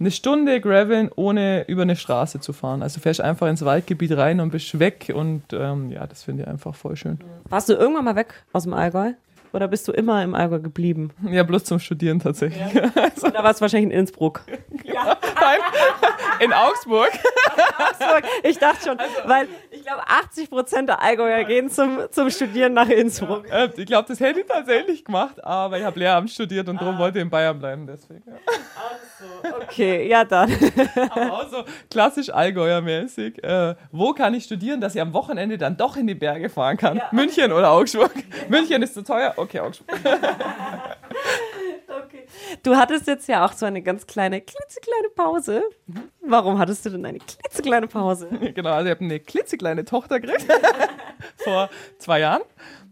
eine 0.00 0.10
Stunde 0.10 0.60
graveln, 0.60 1.10
ohne 1.14 1.66
über 1.68 1.82
eine 1.82 1.96
Straße 1.96 2.40
zu 2.40 2.52
fahren. 2.52 2.82
Also 2.82 3.00
fährst 3.00 3.20
einfach 3.20 3.48
ins 3.48 3.64
Waldgebiet 3.64 4.16
rein 4.16 4.40
und 4.40 4.50
bist 4.50 4.78
weg 4.78 5.12
und 5.14 5.42
ähm, 5.52 5.90
ja, 5.90 6.06
das 6.06 6.24
finde 6.24 6.42
ich 6.42 6.48
einfach 6.48 6.74
voll 6.74 6.96
schön. 6.96 7.18
Warst 7.48 7.68
du 7.68 7.74
irgendwann 7.74 8.04
mal 8.04 8.16
weg 8.16 8.34
aus 8.52 8.64
dem 8.64 8.74
Allgäu? 8.74 9.12
Oder 9.52 9.66
bist 9.66 9.88
du 9.88 9.92
immer 9.92 10.22
im 10.22 10.34
Allgäu 10.34 10.60
geblieben? 10.60 11.10
Ja, 11.26 11.42
bloß 11.42 11.64
zum 11.64 11.78
Studieren 11.78 12.20
tatsächlich. 12.20 12.72
Ja. 12.74 12.90
Also, 13.18 13.30
da 13.30 13.42
warst 13.42 13.60
du 13.60 13.62
wahrscheinlich 13.62 13.92
in 13.92 13.98
Innsbruck. 13.98 14.42
Ja. 14.84 15.16
Nein, 15.40 15.60
in 16.40 16.52
Augsburg. 16.52 17.10
Augsburg. 17.78 18.24
Ich 18.42 18.58
dachte 18.58 18.88
schon, 18.88 18.98
also, 18.98 19.14
weil 19.26 19.46
glaube, 19.88 20.02
80 20.06 20.50
Prozent 20.50 20.88
der 20.88 21.02
Allgäuer 21.02 21.44
gehen 21.44 21.70
zum, 21.70 22.00
zum 22.10 22.30
Studieren 22.30 22.74
nach 22.74 22.88
Innsbruck. 22.88 23.50
Äh, 23.50 23.70
ich 23.76 23.86
glaube, 23.86 24.06
das 24.08 24.20
hätte 24.20 24.40
ich 24.40 24.46
tatsächlich 24.46 25.04
gemacht, 25.04 25.42
aber 25.42 25.78
ich 25.78 25.84
habe 25.84 25.98
Lehramt 25.98 26.30
studiert 26.30 26.68
und 26.68 26.80
darum 26.80 26.98
wollte 26.98 27.18
ich 27.18 27.22
in 27.22 27.30
Bayern 27.30 27.58
bleiben. 27.58 27.86
Deswegen. 27.86 28.22
Ja. 28.26 28.34
Okay, 29.62 30.08
ja 30.08 30.24
dann. 30.24 30.52
Aber 31.10 31.32
auch 31.32 31.48
so 31.50 31.64
klassisch 31.90 32.30
Allgäuer-mäßig. 32.30 33.42
Äh, 33.42 33.74
wo 33.92 34.12
kann 34.12 34.34
ich 34.34 34.44
studieren, 34.44 34.80
dass 34.80 34.94
ich 34.94 35.00
am 35.00 35.12
Wochenende 35.12 35.58
dann 35.58 35.76
doch 35.76 35.96
in 35.96 36.06
die 36.06 36.14
Berge 36.14 36.48
fahren 36.48 36.76
kann? 36.76 37.00
München 37.12 37.52
oder 37.52 37.70
Augsburg? 37.70 38.12
München 38.48 38.82
ist 38.82 38.94
zu 38.94 39.02
teuer? 39.02 39.34
Okay, 39.36 39.60
Augsburg. 39.60 39.98
Du 42.62 42.76
hattest 42.76 43.06
jetzt 43.06 43.28
ja 43.28 43.44
auch 43.44 43.52
so 43.52 43.66
eine 43.66 43.82
ganz 43.82 44.06
kleine, 44.06 44.40
klitzekleine 44.40 45.08
Pause. 45.14 45.62
Warum 46.20 46.58
hattest 46.58 46.84
du 46.84 46.90
denn 46.90 47.04
eine 47.04 47.18
klitzekleine 47.18 47.86
Pause? 47.86 48.28
genau, 48.54 48.70
also 48.70 48.86
ich 48.86 48.94
habe 48.94 49.04
eine 49.04 49.20
klitzekleine 49.20 49.84
Tochter 49.84 50.20
gekriegt 50.20 50.46
vor 51.36 51.70
zwei 51.98 52.20
Jahren 52.20 52.42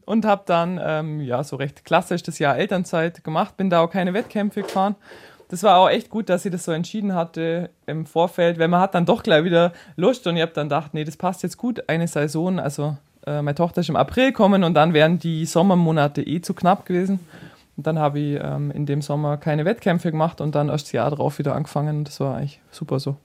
und 0.04 0.25
habe 0.25 0.42
dann 0.47 0.80
ähm, 0.83 1.21
ja 1.21 1.42
so 1.45 1.56
recht 1.56 1.85
klassisch 1.85 2.23
das 2.23 2.38
Jahr 2.38 2.56
Elternzeit 2.56 3.25
gemacht, 3.25 3.56
bin 3.56 3.71
da 3.71 3.80
auch 3.80 3.90
keine 3.90 4.14
Wettkämpfe 4.14 4.62
gefahren. 4.62 4.97
Das 5.48 5.62
war 5.62 5.78
auch 5.78 5.88
echt 5.88 6.10
gut, 6.10 6.28
dass 6.28 6.44
ich 6.44 6.52
das 6.52 6.64
so 6.64 6.72
entschieden 6.72 7.14
hatte 7.14 7.70
im 7.86 8.04
Vorfeld, 8.04 8.58
weil 8.58 8.68
man 8.68 8.80
hat 8.80 8.94
dann 8.94 9.06
doch 9.06 9.22
gleich 9.22 9.44
wieder 9.44 9.72
Lust 9.96 10.26
und 10.26 10.36
ich 10.36 10.42
habe 10.42 10.52
dann 10.52 10.68
gedacht, 10.68 10.92
nee, 10.94 11.04
das 11.04 11.16
passt 11.16 11.42
jetzt 11.42 11.56
gut, 11.56 11.88
eine 11.88 12.08
Saison, 12.08 12.58
also 12.58 12.96
äh, 13.26 13.42
meine 13.42 13.54
Tochter 13.54 13.80
ist 13.80 13.88
im 13.88 13.96
April 13.96 14.28
gekommen 14.28 14.64
und 14.64 14.74
dann 14.74 14.92
wären 14.92 15.18
die 15.18 15.46
Sommermonate 15.46 16.22
eh 16.22 16.40
zu 16.40 16.54
knapp 16.54 16.86
gewesen. 16.86 17.20
Und 17.76 17.86
dann 17.86 17.98
habe 17.98 18.18
ich 18.18 18.40
ähm, 18.42 18.70
in 18.70 18.86
dem 18.86 19.02
Sommer 19.02 19.36
keine 19.36 19.64
Wettkämpfe 19.64 20.10
gemacht 20.10 20.40
und 20.40 20.54
dann 20.54 20.68
erst 20.68 20.86
das 20.86 20.92
Jahr 20.92 21.10
drauf 21.10 21.38
wieder 21.38 21.54
angefangen. 21.54 22.04
Das 22.04 22.20
war 22.20 22.36
eigentlich 22.36 22.60
super 22.70 22.98
so. 22.98 23.16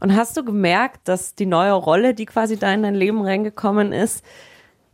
Und 0.00 0.14
hast 0.14 0.36
du 0.36 0.44
gemerkt, 0.44 1.08
dass 1.08 1.34
die 1.34 1.46
neue 1.46 1.72
Rolle, 1.72 2.14
die 2.14 2.26
quasi 2.26 2.58
da 2.58 2.72
in 2.72 2.82
dein 2.82 2.94
Leben 2.94 3.22
reingekommen 3.22 3.92
ist, 3.92 4.24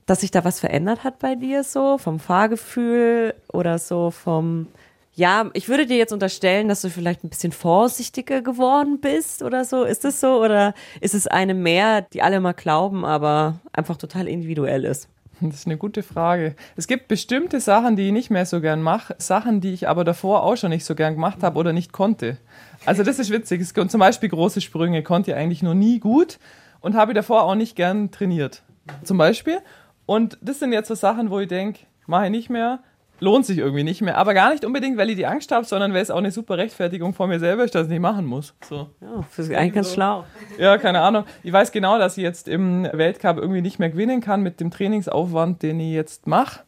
dass 0.07 0.21
sich 0.21 0.31
da 0.31 0.45
was 0.45 0.61
verändert 0.61 1.05
hat 1.05 1.19
bei 1.19 1.35
dir 1.35 1.65
so, 1.65 1.99
vom 1.99 2.19
Fahrgefühl 2.19 3.35
oder 3.53 3.79
so 3.79 4.11
vom, 4.11 4.69
ja, 5.15 5.49
ich 5.53 5.69
würde 5.69 5.87
dir 5.87 5.97
jetzt 5.97 6.13
unterstellen, 6.13 6.69
dass 6.69 6.83
du 6.83 6.91
vielleicht 6.91 7.23
ein 7.23 7.29
bisschen 7.29 7.53
vorsichtiger 7.53 8.43
geworden 8.43 9.01
bist 9.01 9.43
oder 9.43 9.65
so. 9.65 9.85
Ist 9.85 10.05
das 10.05 10.21
so? 10.21 10.43
Oder 10.43 10.75
ist 11.01 11.15
es 11.15 11.27
eine 11.27 11.55
mehr, 11.55 12.03
die 12.03 12.21
alle 12.21 12.41
mal 12.41 12.53
glauben, 12.53 13.05
aber 13.05 13.61
einfach 13.73 13.97
total 13.97 14.27
individuell 14.27 14.85
ist? 14.85 15.09
Das 15.41 15.57
ist 15.57 15.67
eine 15.67 15.77
gute 15.77 16.03
Frage. 16.03 16.55
Es 16.77 16.87
gibt 16.87 17.09
bestimmte 17.09 17.61
Sachen, 17.61 17.97
die 17.97 18.07
ich 18.07 18.13
nicht 18.13 18.31
mehr 18.31 18.47
so 18.47 18.61
gern 18.61 18.83
mache, 18.83 19.15
Sachen, 19.19 19.61
die 19.61 19.73
ich 19.73 19.89
aber 19.89 20.05
davor 20.05 20.43
auch 20.43 20.57
schon 20.57 20.71
nicht 20.71 20.85
so 20.85 20.95
gern 20.95 21.15
gemacht 21.15 21.43
habe 21.43 21.59
oder 21.59 21.73
nicht 21.73 21.93
konnte. 21.93 22.39
Also 22.85 23.03
das 23.03 23.19
ist 23.19 23.31
witzig. 23.31 23.61
Es, 23.61 23.73
zum 23.73 24.01
Beispiel 24.01 24.29
große 24.29 24.61
Sprünge 24.61 25.03
konnte 25.03 25.33
ich 25.33 25.37
eigentlich 25.37 25.63
noch 25.63 25.75
nie 25.75 25.99
gut 26.01 26.39
und 26.81 26.95
habe 26.95 27.15
davor 27.15 27.43
auch 27.45 27.55
nicht 27.55 27.77
gern 27.77 28.11
trainiert. 28.11 28.63
Zum 29.03 29.19
Beispiel. 29.19 29.59
Und 30.07 30.39
das 30.41 30.59
sind 30.59 30.73
jetzt 30.73 30.89
so 30.89 30.95
Sachen, 30.95 31.31
wo 31.31 31.41
ich 31.41 31.49
denke, 31.49 31.81
mache 32.07 32.27
ich 32.27 32.31
nicht 32.31 32.51
mehr, 32.51 32.81
lohnt 33.25 33.47
sich 33.47 33.59
irgendwie 33.59 33.83
nicht 33.83 34.03
mehr. 34.03 34.17
Aber 34.19 34.35
gar 34.35 34.53
nicht 34.53 34.65
unbedingt, 34.65 34.97
weil 34.97 35.11
ich 35.11 35.17
die 35.17 35.27
Angst 35.27 35.51
habe, 35.51 35.65
sondern 35.65 35.93
weil 35.93 36.03
es 36.03 36.11
auch 36.11 36.19
eine 36.19 36.31
super 36.31 36.59
Rechtfertigung 36.59 37.15
vor 37.15 37.27
mir 37.27 37.41
selber 37.41 37.65
ist, 37.65 37.75
dass 37.75 37.85
ich 37.85 37.91
nicht 37.91 38.01
machen 38.01 38.27
muss. 38.27 38.55
So. 38.69 38.91
Ja, 39.01 39.25
das 39.37 39.49
ist 39.49 39.55
eigentlich 39.55 39.75
ganz 39.75 39.89
so. 39.89 39.95
schlau. 39.95 40.25
Ja, 40.59 40.79
keine 40.79 41.01
Ahnung. 41.01 41.25
Ich 41.43 41.53
weiß 41.53 41.73
genau, 41.73 41.99
dass 41.99 42.17
ich 42.17 42.23
jetzt 42.23 42.47
im 42.47 42.85
Weltcup 42.85 43.39
irgendwie 43.39 43.63
nicht 43.63 43.79
mehr 43.79 43.91
gewinnen 43.91 44.21
kann 44.21 44.43
mit 44.43 44.61
dem 44.61 44.71
Trainingsaufwand, 44.71 45.63
den 45.63 45.81
ich 45.81 45.93
jetzt 45.93 46.27
mache. 46.27 46.61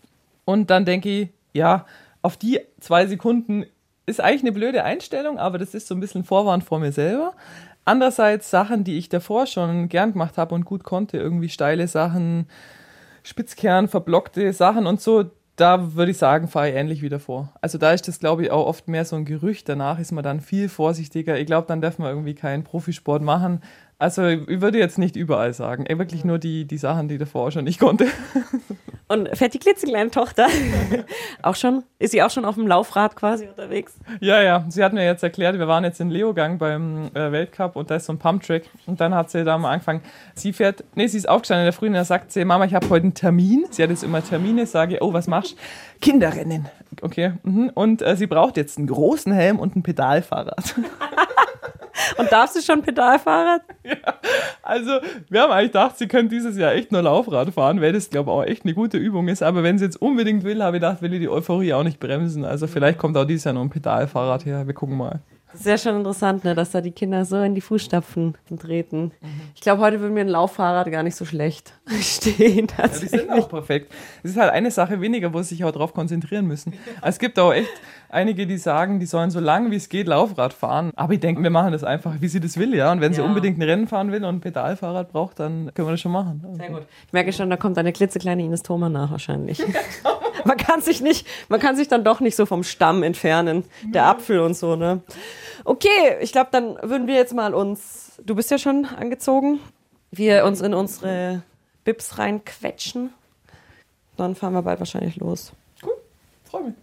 Und 0.45 0.71
dann 0.71 0.85
denke 0.85 1.09
ich, 1.09 1.29
ja, 1.53 1.87
auf 2.23 2.37
die 2.37 2.61
zwei 2.81 3.07
Sekunden 3.07 3.67
ist 4.07 4.21
eigentlich 4.21 4.43
eine 4.43 4.53
blöde 4.53 4.83
Einstellung, 4.85 5.39
aber 5.39 5.59
das 5.59 5.75
ist 5.75 5.87
so 5.87 5.95
ein 5.95 6.01
bisschen 6.01 6.25
Vorwand 6.25 6.65
vor 6.65 6.79
mir 6.79 6.93
selber. 6.93 7.35
Andererseits 7.85 8.51
Sachen, 8.51 8.83
die 8.83 8.99
ich 8.99 9.09
davor 9.09 9.47
schon 9.47 9.89
gern 9.89 10.13
gemacht 10.13 10.39
habe 10.39 10.55
und 10.55 10.65
gut 10.65 10.85
konnte, 10.85 11.19
irgendwie 11.19 11.49
steile 11.49 11.87
Sachen, 11.87 12.49
Spitzkern, 13.23 13.89
verblockte 13.89 14.53
Sachen 14.53 14.87
und 14.87 15.01
so, 15.01 15.31
da 15.57 15.95
würde 15.95 16.11
ich 16.11 16.19
sagen, 16.19 16.49
fahre 16.49 16.69
ich 16.69 16.77
ähnlich 16.77 17.03
wieder 17.03 17.19
vor. 17.19 17.53
Also 17.63 17.79
da 17.79 17.93
ist 17.93 18.07
das, 18.09 18.21
glaube 18.21 18.45
ich, 18.45 18.51
auch 18.51 18.67
oft 18.67 18.89
mehr 18.89 19.07
so 19.07 19.17
ein 19.17 19.25
Gerücht. 19.25 19.69
Danach 19.69 19.99
ist 19.99 20.13
man 20.13 20.23
dann 20.23 20.41
viel 20.41 20.69
vorsichtiger. 20.69 21.39
Ich 21.39 21.47
glaube, 21.47 21.67
dann 21.67 21.81
darf 21.81 21.99
man 21.99 22.11
irgendwie 22.11 22.35
keinen 22.35 22.63
Profisport 22.63 23.23
machen. 23.23 23.63
Also 23.99 24.27
ich 24.27 24.61
würde 24.61 24.79
jetzt 24.79 24.99
nicht 24.99 25.17
überall 25.17 25.55
sagen. 25.55 25.87
Ey, 25.87 25.99
wirklich 25.99 26.25
nur 26.25 26.39
die, 26.39 26.67
die 26.67 26.77
Sachen, 26.77 27.09
die 27.09 27.17
davor 27.17 27.51
schon 27.51 27.65
nicht 27.65 27.81
konnte. 27.81 28.07
Und 29.09 29.29
fährt 29.37 29.55
die 29.55 29.61
klitzekleine 29.61 30.11
Tochter 30.11 30.49
auch 31.43 31.55
schon? 31.55 31.85
Ist 32.01 32.11
sie 32.11 32.23
auch 32.25 32.31
schon 32.31 32.45
auf 32.45 32.57
dem 32.57 32.67
Laufrad 32.67 33.15
quasi 33.15 33.47
unterwegs? 33.47 33.97
Ja, 34.21 34.43
ja. 34.43 34.67
Sie 34.69 34.83
hat 34.83 34.93
mir 34.93 35.05
jetzt 35.05 35.23
erklärt, 35.23 35.59
wir 35.59 35.69
waren 35.69 35.85
jetzt 35.85 36.01
in 36.01 36.11
Leogang 36.11 36.59
beim 36.59 37.07
äh, 37.15 37.31
Weltcup 37.31 37.77
und 37.77 37.89
da 37.89 37.97
ist 37.97 38.07
so 38.07 38.13
ein 38.13 38.19
Pumptrack. 38.19 38.65
Und 38.87 39.01
dann 39.01 39.15
hat 39.15 39.31
sie 39.31 39.45
da 39.45 39.57
mal 39.59 39.71
angefangen. 39.71 40.03
Sie 40.35 40.53
fährt, 40.53 40.83
nee, 40.97 41.07
sie 41.07 41.19
ist 41.19 41.29
aufgestanden 41.29 41.63
in 41.63 41.67
der 41.67 41.73
Früh 41.73 41.87
und 41.87 41.95
da 41.95 42.05
sagt 42.05 42.33
sie, 42.33 42.45
Mama, 42.45 42.65
ich 42.65 42.75
habe 42.75 42.91
heute 42.91 43.05
einen 43.05 43.15
Termin. 43.15 43.65
Sie 43.71 43.83
hat 43.83 43.91
jetzt 43.91 44.03
immer 44.03 44.25
Termine, 44.25 44.67
sage, 44.67 44.99
oh, 45.01 45.13
was 45.13 45.29
machst 45.29 45.53
du? 45.53 45.57
Kinderrennen. 46.01 46.69
Okay. 47.01 47.35
Mhm. 47.45 47.71
Und 47.75 48.03
äh, 48.03 48.17
sie 48.17 48.27
braucht 48.27 48.57
jetzt 48.57 48.77
einen 48.77 48.89
großen 48.89 49.33
Helm 49.33 49.61
und 49.61 49.77
ein 49.77 49.85
Pedalfahrrad. 49.85 50.75
Und 52.19 52.31
darfst 52.31 52.57
du 52.57 52.61
schon 52.61 52.83
Pedalfahrrad? 52.83 53.63
Ja, 53.85 54.15
also 54.63 54.99
wir 55.29 55.43
haben 55.43 55.53
eigentlich 55.53 55.73
gedacht, 55.73 55.99
sie 55.99 56.09
könnte 56.09 56.35
dieses 56.35 56.57
Jahr 56.57 56.73
echt 56.73 56.93
nur 56.93 57.03
Laufrad 57.03 57.51
fahren, 57.51 57.81
weil 57.81 57.93
das, 57.93 58.11
glaube 58.11 58.31
ich, 58.31 58.35
auch 58.35 58.45
echt 58.45 58.65
eine 58.65 58.75
gute 58.75 58.99
Übung 58.99 59.29
ist. 59.29 59.43
Aber 59.43 59.63
wenn 59.63 59.79
sie 59.79 59.85
jetzt 59.85 60.01
unbedingt 60.01 60.45
will, 60.45 60.63
habe 60.63 60.77
ich 60.77 60.81
gedacht, 60.83 61.03
will 61.03 61.13
ich 61.13 61.21
die 61.21 61.29
Euphorie 61.29 61.73
auch 61.73 61.85
nicht 61.85 62.01
bremsen. 62.01 62.45
Also 62.45 62.67
vielleicht 62.67 62.99
kommt 62.99 63.17
auch 63.17 63.25
dieses 63.25 63.45
Jahr 63.45 63.55
noch 63.55 63.63
ein 63.63 63.71
Pedalfahrrad 63.71 64.45
her. 64.45 64.67
Wir 64.67 64.75
gucken 64.75 64.97
mal. 64.97 65.21
Das 65.53 65.61
ist 65.61 65.67
ja 65.67 65.79
schon 65.79 65.97
interessant, 66.01 66.45
ne, 66.45 66.55
dass 66.55 66.73
da 66.73 66.83
die 66.83 66.91
Kinder 66.91 67.25
so 67.25 67.41
in 67.41 67.55
die 67.55 67.63
Fußstapfen 67.63 68.37
treten. 68.61 69.13
Ich 69.55 69.63
glaube, 69.63 69.81
heute 69.81 70.01
würde 70.01 70.13
mir 70.13 70.21
ein 70.21 70.29
Lauffahrrad 70.29 70.91
gar 70.91 71.03
nicht 71.03 71.17
so 71.17 71.25
schlecht 71.25 71.73
stehen. 72.01 72.67
Ja, 72.77 72.89
die 72.89 73.07
sind 73.07 73.31
auch 73.31 73.49
perfekt. 73.49 73.91
Es 74.23 74.33
ist 74.33 74.37
halt 74.37 74.53
eine 74.53 74.71
Sache 74.71 75.01
weniger, 75.01 75.33
wo 75.33 75.41
sie 75.41 75.51
sich 75.51 75.65
auch 75.65 75.73
darauf 75.73 75.95
konzentrieren 75.95 76.47
müssen. 76.47 76.75
Es 77.03 77.19
gibt 77.19 77.39
auch 77.39 77.55
echt 77.55 77.71
einige, 78.09 78.47
die 78.47 78.59
sagen, 78.59 79.01
die 79.01 79.07
sollen 79.07 79.31
so 79.31 79.41
lange 79.41 79.71
wie 79.71 79.77
es 79.77 79.89
geht 79.89 80.07
Laufrad 80.07 80.53
fahren. 80.53 80.93
Aber 80.97 81.13
ich 81.15 81.21
denke, 81.21 81.43
wir 81.43 81.51
machen 81.51 81.73
das 81.73 81.85
einfach, 81.85 82.15
wie 82.21 82.29
sie 82.29 82.41
das 82.41 82.57
will, 82.57 82.75
ja. 82.75 82.93
Und 82.93 83.01
wenn 83.01 83.13
sie 83.13 83.21
Ja. 83.21 83.27
unbedingt 83.27 83.59
ein 83.59 83.63
Rennen 83.63 83.89
fahren 83.89 84.13
will 84.13 84.25
und 84.25 84.37
ein 84.37 84.41
Pedalfahrrad 84.41 85.13
braucht, 85.13 85.41
dann 85.41 85.73
können 85.75 85.89
wir 85.89 85.93
das 85.93 86.01
schon 86.01 86.13
machen. 86.13 86.43
Sehr 86.57 86.71
gut. 86.71 86.83
Ich 87.07 87.13
merke 87.13 87.33
schon, 87.33 87.51
da 87.51 87.57
kommt 87.57 87.79
eine 87.79 87.93
klitzekleine 87.93 88.43
Ines 88.43 88.63
Thoma 88.63 88.89
nach 88.89 89.11
wahrscheinlich. 89.11 89.63
man 90.45 90.57
kann 90.57 90.81
sich 90.81 91.01
nicht, 91.01 91.27
man 91.49 91.61
kann 91.61 91.77
sich 91.77 91.89
dann 91.89 92.05
doch 92.05 92.21
nicht 92.21 92.37
so 92.37 92.47
vom 92.47 92.63
Stamm 92.65 93.03
entfernen. 93.03 93.65
Der 93.93 94.07
Apfel 94.07 94.41
und 94.41 94.55
so, 94.57 94.77
ne? 94.77 95.01
Okay, 95.65 96.17
ich 96.21 96.33
glaube, 96.33 96.49
dann 96.53 96.77
würden 96.83 97.07
wir 97.07 97.15
jetzt 97.15 97.35
mal 97.35 97.55
uns, 97.55 98.21
du 98.25 98.35
bist 98.35 98.51
ja 98.51 98.59
schon 98.59 98.85
angezogen, 98.87 99.59
wir 100.13 100.45
uns 100.45 100.61
in 100.61 100.75
unsere 100.75 101.43
Bips 101.85 102.19
reinquetschen. 102.19 103.11
Dann 104.17 104.35
fahren 104.35 104.53
wir 104.55 104.63
bald 104.63 104.79
wahrscheinlich 104.79 105.17
los. 105.17 105.53
Freue 106.45 106.65
mich. 106.65 106.75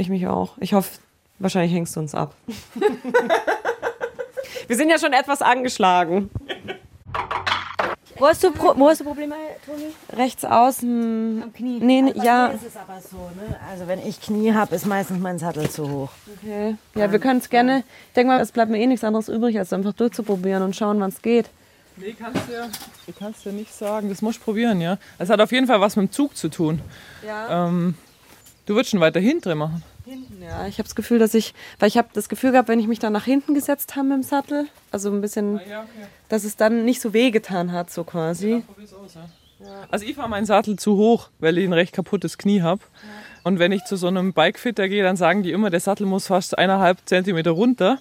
Ich 0.00 0.08
mich 0.08 0.26
auch. 0.26 0.56
Ich 0.60 0.72
hoffe, 0.72 0.98
wahrscheinlich 1.38 1.74
hängst 1.74 1.94
du 1.94 2.00
uns 2.00 2.14
ab. 2.14 2.34
wir 4.66 4.76
sind 4.76 4.88
ja 4.88 4.98
schon 4.98 5.12
etwas 5.12 5.42
angeschlagen. 5.42 6.30
Wo 8.16 8.26
hast 8.26 8.42
du, 8.42 8.50
Pro 8.50 8.72
wo 8.78 8.88
hast 8.88 9.02
du 9.02 9.04
Probleme, 9.04 9.34
Toni? 9.66 9.92
Rechts 10.14 10.42
außen. 10.46 11.42
Am 11.42 11.52
Knie. 11.52 11.80
Nee, 11.80 12.14
Bei 12.14 12.24
ja. 12.24 12.48
mir 12.48 12.54
ist 12.54 12.66
es 12.66 12.76
aber 12.78 12.98
so, 13.02 13.16
ne? 13.16 13.56
Also 13.70 13.88
wenn 13.88 13.98
ich 13.98 14.22
Knie 14.22 14.54
habe, 14.54 14.74
ist 14.74 14.86
meistens 14.86 15.18
mein 15.18 15.38
Sattel 15.38 15.68
zu 15.68 15.90
hoch. 15.90 16.10
Okay. 16.38 16.76
Ja, 16.94 17.12
wir 17.12 17.18
können 17.18 17.40
es 17.40 17.50
gerne. 17.50 17.84
Ich 18.08 18.14
denke 18.14 18.32
mal, 18.32 18.40
es 18.40 18.52
bleibt 18.52 18.70
mir 18.70 18.78
eh 18.78 18.86
nichts 18.86 19.04
anderes 19.04 19.28
übrig, 19.28 19.58
als 19.58 19.74
einfach 19.74 19.92
durchzuprobieren 19.92 20.62
und 20.62 20.74
schauen, 20.74 20.98
wann 20.98 21.10
es 21.10 21.20
geht. 21.20 21.50
Nee, 21.98 22.16
kannst 22.18 22.48
du 22.48 22.54
ja, 22.54 22.68
du 23.06 23.12
kannst 23.18 23.44
ja 23.44 23.52
nicht 23.52 23.74
sagen. 23.74 24.08
Das 24.08 24.22
musst 24.22 24.38
du 24.38 24.44
probieren, 24.44 24.80
ja. 24.80 24.96
Es 25.18 25.28
hat 25.28 25.42
auf 25.42 25.52
jeden 25.52 25.66
Fall 25.66 25.82
was 25.82 25.96
mit 25.96 26.08
dem 26.08 26.12
Zug 26.12 26.38
zu 26.38 26.48
tun. 26.48 26.80
Ja. 27.26 27.66
Ähm, 27.66 27.96
du 28.64 28.74
würdest 28.74 28.92
schon 28.92 29.00
weiter 29.00 29.20
hinten 29.20 29.58
machen. 29.58 29.82
Ja. 30.40 30.66
Ich 30.66 30.78
habe 30.78 30.84
das 30.84 30.94
Gefühl, 30.94 31.18
dass 31.18 31.34
ich, 31.34 31.54
weil 31.78 31.88
ich 31.88 31.98
habe 31.98 32.08
das 32.12 32.28
Gefühl 32.28 32.52
gehabt, 32.52 32.68
wenn 32.68 32.80
ich 32.80 32.86
mich 32.86 32.98
dann 32.98 33.12
nach 33.12 33.24
hinten 33.24 33.54
gesetzt 33.54 33.96
habe 33.96 34.14
im 34.14 34.22
Sattel, 34.22 34.66
also 34.90 35.10
ein 35.10 35.20
bisschen, 35.20 35.60
Ja, 35.68 35.82
okay. 35.82 36.06
dass 36.28 36.44
es 36.44 36.56
dann 36.56 36.84
nicht 36.84 37.00
so 37.00 37.12
weh 37.12 37.30
getan 37.30 37.72
hat, 37.72 37.90
so 37.90 38.04
quasi. 38.04 38.62
Also 39.90 40.06
ich 40.06 40.14
fahre 40.14 40.28
meinen 40.28 40.46
Sattel 40.46 40.76
zu 40.76 40.96
hoch, 40.96 41.28
weil 41.38 41.58
ich 41.58 41.66
ein 41.66 41.72
recht 41.72 41.92
kaputtes 41.92 42.38
Knie 42.38 42.62
habe. 42.62 42.80
Und 43.44 43.58
wenn 43.58 43.72
ich 43.72 43.84
zu 43.84 43.96
so 43.96 44.06
einem 44.06 44.32
Bikefitter 44.32 44.88
gehe, 44.88 45.02
dann 45.02 45.16
sagen 45.16 45.42
die 45.42 45.52
immer, 45.52 45.70
der 45.70 45.80
Sattel 45.80 46.06
muss 46.06 46.26
fast 46.26 46.56
eineinhalb 46.56 46.98
Zentimeter 47.06 47.50
runter. 47.50 47.98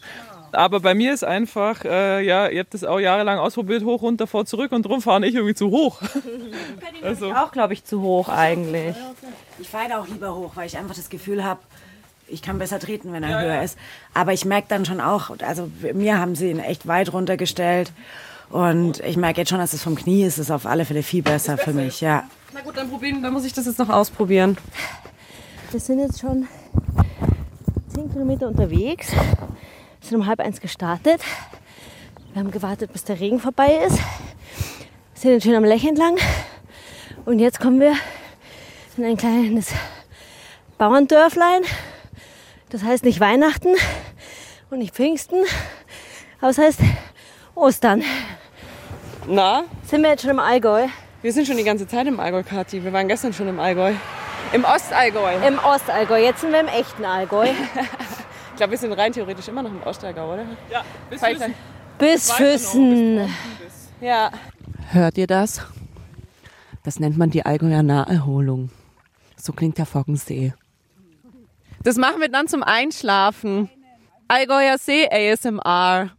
Aber 0.51 0.79
bei 0.79 0.95
mir 0.95 1.13
ist 1.13 1.23
einfach, 1.23 1.85
äh, 1.85 2.25
ja, 2.25 2.47
ihr 2.47 2.61
habt 2.61 2.73
das 2.73 2.83
auch 2.83 2.99
jahrelang 2.99 3.37
ausprobiert, 3.37 3.83
hoch, 3.83 4.01
runter, 4.01 4.25
vor, 4.25 4.45
zurück 4.45 4.71
und 4.71 4.83
drum 4.83 5.01
fahre 5.01 5.25
ich 5.27 5.35
irgendwie 5.35 5.53
zu 5.53 5.69
hoch. 5.69 6.01
also, 7.03 7.31
Auch, 7.33 7.51
glaube 7.51 7.73
ich, 7.73 7.83
zu 7.83 8.01
hoch 8.01 8.29
eigentlich. 8.29 8.95
Ich 9.59 9.69
fahre 9.69 9.89
da 9.89 9.99
auch 9.99 10.07
lieber 10.07 10.35
hoch, 10.35 10.51
weil 10.55 10.65
ich 10.65 10.77
einfach 10.77 10.95
das 10.95 11.09
Gefühl 11.09 11.43
habe, 11.43 11.59
ich 12.31 12.41
kann 12.41 12.59
besser 12.59 12.79
treten, 12.79 13.11
wenn 13.13 13.23
er 13.23 13.41
höher 13.41 13.63
ist. 13.63 13.77
Aber 14.13 14.33
ich 14.33 14.45
merke 14.45 14.67
dann 14.69 14.85
schon 14.85 15.01
auch, 15.01 15.31
also 15.41 15.69
mir 15.93 16.17
haben 16.17 16.35
sie 16.35 16.49
ihn 16.49 16.59
echt 16.59 16.87
weit 16.87 17.13
runtergestellt. 17.13 17.91
Und 18.49 18.99
ich 19.01 19.17
merke 19.17 19.41
jetzt 19.41 19.49
schon, 19.49 19.59
dass 19.59 19.73
es 19.73 19.83
vom 19.83 19.95
Knie 19.95 20.23
ist, 20.23 20.37
ist 20.37 20.49
auf 20.51 20.65
alle 20.65 20.85
Fälle 20.85 21.03
viel 21.03 21.21
besser 21.21 21.57
für 21.57 21.73
mich, 21.73 22.01
ja. 22.01 22.23
Na 22.53 22.61
gut, 22.61 22.75
dann 22.75 22.89
probieren, 22.89 23.21
dann 23.21 23.31
muss 23.33 23.45
ich 23.45 23.53
das 23.53 23.65
jetzt 23.65 23.77
noch 23.77 23.89
ausprobieren. 23.89 24.57
Wir 25.71 25.79
sind 25.79 25.99
jetzt 25.99 26.19
schon 26.19 26.47
10 27.93 28.11
Kilometer 28.11 28.47
unterwegs. 28.47 29.11
Wir 29.11 30.07
sind 30.07 30.17
um 30.17 30.25
halb 30.25 30.39
eins 30.39 30.59
gestartet. 30.59 31.21
Wir 32.33 32.39
haben 32.41 32.51
gewartet, 32.51 32.91
bis 32.91 33.03
der 33.03 33.19
Regen 33.19 33.39
vorbei 33.39 33.79
ist. 33.85 33.99
sind 35.13 35.31
jetzt 35.31 35.43
schön 35.43 35.55
am 35.55 35.63
Lech 35.63 35.85
entlang. 35.85 36.17
Und 37.25 37.37
jetzt 37.39 37.59
kommen 37.59 37.79
wir 37.79 37.93
in 38.97 39.03
ein 39.03 39.17
kleines 39.17 39.71
Bauerndörflein. 40.77 41.61
Das 42.69 42.83
heißt 42.83 43.03
nicht 43.03 43.19
Weihnachten 43.19 43.69
und 44.69 44.79
nicht 44.79 44.93
Pfingsten, 44.93 45.37
aber 46.39 46.51
es 46.51 46.57
heißt 46.57 46.79
Ostern. 47.55 48.03
Na, 49.27 49.63
Sind 49.85 50.01
wir 50.03 50.09
jetzt 50.11 50.21
schon 50.21 50.31
im 50.31 50.39
Allgäu? 50.39 50.87
wir 51.21 51.33
sind 51.33 51.45
schon 51.47 51.57
die 51.57 51.63
ganze 51.63 51.87
Zeit 51.87 52.07
im 52.07 52.19
Allgäu, 52.19 52.43
Kathi. 52.43 52.83
Wir 52.83 52.93
waren 52.93 53.07
gestern 53.07 53.33
schon 53.33 53.47
im 53.47 53.59
Allgäu. 53.59 53.93
Im 54.53 54.63
Ostallgäu. 54.63 55.45
Im 55.45 55.59
Ostallgäu. 55.59 56.17
Jetzt 56.23 56.41
sind 56.41 56.51
wir 56.51 56.61
im 56.61 56.67
echten 56.67 57.05
Allgäu. 57.05 57.47
Ich 58.51 58.61
glaube, 58.61 58.71
wir 58.71 58.77
sind 58.77 58.91
rein 58.91 59.13
theoretisch 59.13 59.47
immer 59.47 59.63
noch 59.63 59.71
im 59.71 59.81
Ostallgäu, 59.83 60.33
oder? 60.33 60.45
Ja, 60.69 60.83
bis 61.09 61.21
Füssen. 61.21 61.53
Bis 61.97 62.29
Füssen. 62.33 63.33
Ja. 64.01 64.31
Hört 64.91 65.17
ihr 65.17 65.27
das? 65.27 65.61
Das 66.83 66.99
nennt 66.99 67.17
man 67.17 67.29
die 67.29 67.45
Allgäuer 67.45 67.83
Naherholung. 67.83 68.69
So 69.37 69.53
klingt 69.53 69.77
der 69.77 69.85
Foggensee. 69.85 70.53
Das 71.83 71.97
machen 71.97 72.19
wir 72.19 72.29
dann 72.29 72.47
zum 72.47 72.63
Einschlafen. 72.63 73.69
Allgäuer 74.27 74.77
See 74.77 75.07
ASMR. 75.09 76.11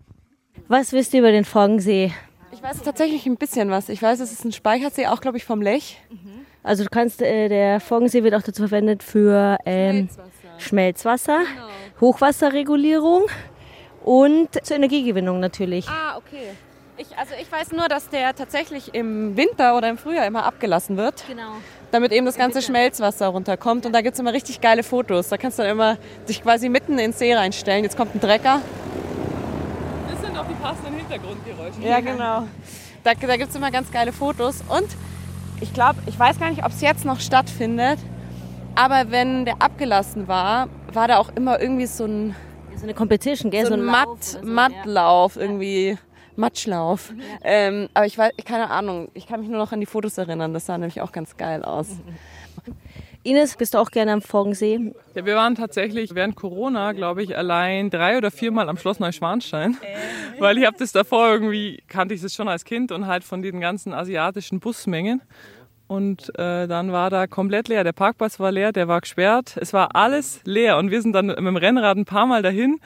Was 0.68 0.92
wisst 0.92 1.12
ihr 1.14 1.20
über 1.20 1.32
den 1.32 1.44
Foggensee? 1.44 2.12
Ich 2.52 2.62
weiß 2.62 2.82
tatsächlich 2.82 3.26
ein 3.26 3.36
bisschen 3.36 3.70
was. 3.70 3.88
Ich 3.88 4.02
weiß, 4.02 4.20
es 4.20 4.32
ist 4.32 4.44
ein 4.44 4.52
Speichersee, 4.52 5.06
auch 5.06 5.20
glaube 5.20 5.36
ich 5.36 5.44
vom 5.44 5.62
Lech. 5.62 6.00
Also 6.62 6.84
du 6.84 6.90
kannst, 6.90 7.22
äh, 7.22 7.48
der 7.48 7.80
Foggensee 7.80 8.22
wird 8.22 8.34
auch 8.34 8.42
dazu 8.42 8.62
verwendet 8.62 9.02
für 9.02 9.56
ähm, 9.64 10.08
Schmelzwasser, 10.58 11.42
Hochwasserregulierung 12.00 13.24
und 14.04 14.48
zur 14.64 14.76
Energiegewinnung 14.76 15.40
natürlich. 15.40 15.88
Ah, 15.88 16.16
okay. 16.18 16.50
Ich, 17.00 17.16
also 17.16 17.32
ich 17.40 17.50
weiß 17.50 17.72
nur, 17.72 17.88
dass 17.88 18.10
der 18.10 18.34
tatsächlich 18.34 18.94
im 18.94 19.34
Winter 19.34 19.74
oder 19.74 19.88
im 19.88 19.96
Frühjahr 19.96 20.26
immer 20.26 20.44
abgelassen 20.44 20.98
wird, 20.98 21.24
Genau. 21.26 21.52
damit 21.92 22.12
eben 22.12 22.26
das 22.26 22.36
ganze 22.36 22.60
Schmelzwasser 22.60 23.28
runterkommt. 23.28 23.86
Und 23.86 23.94
da 23.94 24.02
gibt 24.02 24.14
es 24.14 24.20
immer 24.20 24.34
richtig 24.34 24.60
geile 24.60 24.82
Fotos. 24.82 25.30
Da 25.30 25.38
kannst 25.38 25.58
du 25.58 25.62
dann 25.62 25.72
immer 25.72 25.96
dich 26.28 26.42
quasi 26.42 26.68
mitten 26.68 26.92
in 26.92 26.98
den 26.98 27.12
See 27.14 27.34
reinstellen. 27.34 27.84
Jetzt 27.84 27.96
kommt 27.96 28.14
ein 28.14 28.20
Trecker. 28.20 28.60
Das 30.10 30.20
sind 30.20 30.36
auch 30.38 30.46
die 30.46 30.54
passenden 30.62 30.96
Hintergrundgeräusche. 30.98 31.80
Ja, 31.82 32.00
genau. 32.00 32.46
Da, 33.02 33.14
da 33.14 33.36
gibt 33.38 33.48
es 33.48 33.56
immer 33.56 33.70
ganz 33.70 33.90
geile 33.90 34.12
Fotos. 34.12 34.62
Und 34.68 34.88
ich 35.62 35.72
glaube, 35.72 36.00
ich 36.04 36.18
weiß 36.18 36.38
gar 36.38 36.50
nicht, 36.50 36.64
ob 36.66 36.70
es 36.72 36.82
jetzt 36.82 37.06
noch 37.06 37.20
stattfindet, 37.20 37.98
aber 38.74 39.10
wenn 39.10 39.46
der 39.46 39.54
abgelassen 39.62 40.28
war, 40.28 40.68
war 40.92 41.08
da 41.08 41.16
auch 41.16 41.30
immer 41.34 41.60
irgendwie 41.62 41.86
so 41.86 42.04
ein, 42.04 42.36
So 42.76 42.82
eine 42.82 42.92
Competition, 42.92 43.50
gell? 43.50 43.64
so 43.64 43.72
ein 43.72 43.82
Matt, 43.82 44.22
so, 44.22 44.38
Mattlauf, 44.42 45.36
irgendwie 45.36 45.96
Matschlauf. 46.36 47.12
Ähm, 47.42 47.88
aber 47.94 48.06
ich 48.06 48.16
weiß, 48.16 48.32
keine 48.44 48.70
Ahnung, 48.70 49.08
ich 49.14 49.26
kann 49.26 49.40
mich 49.40 49.48
nur 49.48 49.58
noch 49.58 49.72
an 49.72 49.80
die 49.80 49.86
Fotos 49.86 50.18
erinnern. 50.18 50.54
Das 50.54 50.66
sah 50.66 50.78
nämlich 50.78 51.00
auch 51.00 51.12
ganz 51.12 51.36
geil 51.36 51.62
aus. 51.62 51.88
Ines, 53.22 53.54
bist 53.56 53.74
du 53.74 53.78
auch 53.78 53.90
gerne 53.90 54.12
am 54.12 54.22
Foggensee? 54.22 54.94
Ja, 55.14 55.26
wir 55.26 55.36
waren 55.36 55.54
tatsächlich 55.54 56.14
während 56.14 56.36
Corona, 56.36 56.92
glaube 56.92 57.22
ich, 57.22 57.36
allein 57.36 57.90
drei 57.90 58.16
oder 58.16 58.30
viermal 58.30 58.70
am 58.70 58.78
Schloss 58.78 58.98
Neuschwanstein. 58.98 59.76
Weil 60.38 60.56
ich 60.56 60.64
habe 60.64 60.78
das 60.78 60.92
davor 60.92 61.28
irgendwie, 61.30 61.82
kannte 61.86 62.14
ich 62.14 62.22
das 62.22 62.32
schon 62.32 62.48
als 62.48 62.64
Kind 62.64 62.92
und 62.92 63.06
halt 63.06 63.22
von 63.22 63.42
den 63.42 63.60
ganzen 63.60 63.92
asiatischen 63.92 64.58
Busmengen. 64.58 65.20
Und 65.90 66.28
äh, 66.38 66.68
dann 66.68 66.92
war 66.92 67.10
da 67.10 67.26
komplett 67.26 67.66
leer. 67.66 67.82
Der 67.82 67.92
Parkplatz 67.92 68.38
war 68.38 68.52
leer, 68.52 68.70
der 68.70 68.86
war 68.86 69.00
gesperrt. 69.00 69.56
Es 69.60 69.72
war 69.72 69.96
alles 69.96 70.40
leer. 70.44 70.78
Und 70.78 70.92
wir 70.92 71.02
sind 71.02 71.14
dann 71.14 71.26
mit 71.26 71.36
dem 71.38 71.56
Rennrad 71.56 71.96
ein 71.96 72.04
paar 72.04 72.26
Mal 72.26 72.42
dahin. 72.42 72.78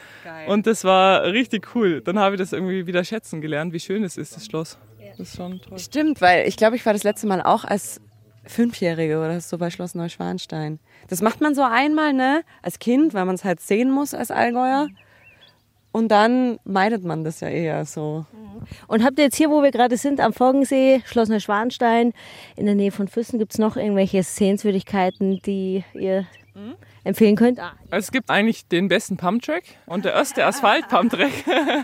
Und 0.46 0.66
das 0.66 0.84
war 0.84 1.24
richtig 1.24 1.74
cool. 1.74 2.00
Dann 2.00 2.18
habe 2.18 2.36
ich 2.36 2.38
das 2.38 2.54
irgendwie 2.54 2.86
wieder 2.86 3.04
schätzen 3.04 3.42
gelernt, 3.42 3.74
wie 3.74 3.80
schön 3.80 4.04
es 4.04 4.16
ist, 4.16 4.34
das 4.34 4.46
Schloss. 4.46 4.78
Das 5.18 5.20
ist 5.20 5.36
schon 5.36 5.60
toll. 5.60 5.78
Stimmt, 5.78 6.22
weil 6.22 6.48
ich 6.48 6.56
glaube, 6.56 6.76
ich 6.76 6.86
war 6.86 6.94
das 6.94 7.02
letzte 7.02 7.26
Mal 7.26 7.42
auch 7.42 7.66
als 7.66 8.00
Fünfjährige 8.46 9.18
oder 9.18 9.38
so 9.42 9.58
bei 9.58 9.68
Schloss 9.68 9.94
Neuschwanstein. 9.94 10.78
Das 11.08 11.20
macht 11.20 11.42
man 11.42 11.54
so 11.54 11.62
einmal, 11.62 12.14
ne? 12.14 12.40
Als 12.62 12.78
Kind, 12.78 13.12
weil 13.12 13.26
man 13.26 13.34
es 13.34 13.44
halt 13.44 13.60
sehen 13.60 13.90
muss 13.90 14.14
als 14.14 14.30
Allgäuer. 14.30 14.88
Und 15.94 16.08
dann 16.08 16.58
meidet 16.64 17.04
man 17.04 17.22
das 17.22 17.38
ja 17.38 17.46
eher 17.46 17.84
so. 17.84 18.26
Und 18.88 19.04
habt 19.04 19.16
ihr 19.16 19.26
jetzt 19.26 19.36
hier, 19.36 19.48
wo 19.48 19.62
wir 19.62 19.70
gerade 19.70 19.96
sind, 19.96 20.18
am 20.18 20.32
Foggensee, 20.32 21.02
Schloss 21.06 21.28
Neuschwanstein, 21.28 22.12
in 22.56 22.66
der 22.66 22.74
Nähe 22.74 22.90
von 22.90 23.06
Füssen, 23.06 23.38
gibt 23.38 23.52
es 23.52 23.58
noch 23.60 23.76
irgendwelche 23.76 24.24
Sehenswürdigkeiten, 24.24 25.40
die 25.42 25.84
ihr 25.94 26.26
empfehlen 27.04 27.36
könnt? 27.36 27.60
Ah, 27.60 27.74
es 27.90 28.10
gibt 28.10 28.28
eigentlich 28.28 28.66
den 28.66 28.88
besten 28.88 29.16
Pumptrack 29.16 29.62
und 29.86 30.04
der 30.04 30.14
erste 30.14 30.44
Asphalt-Pumptrack. 30.44 31.30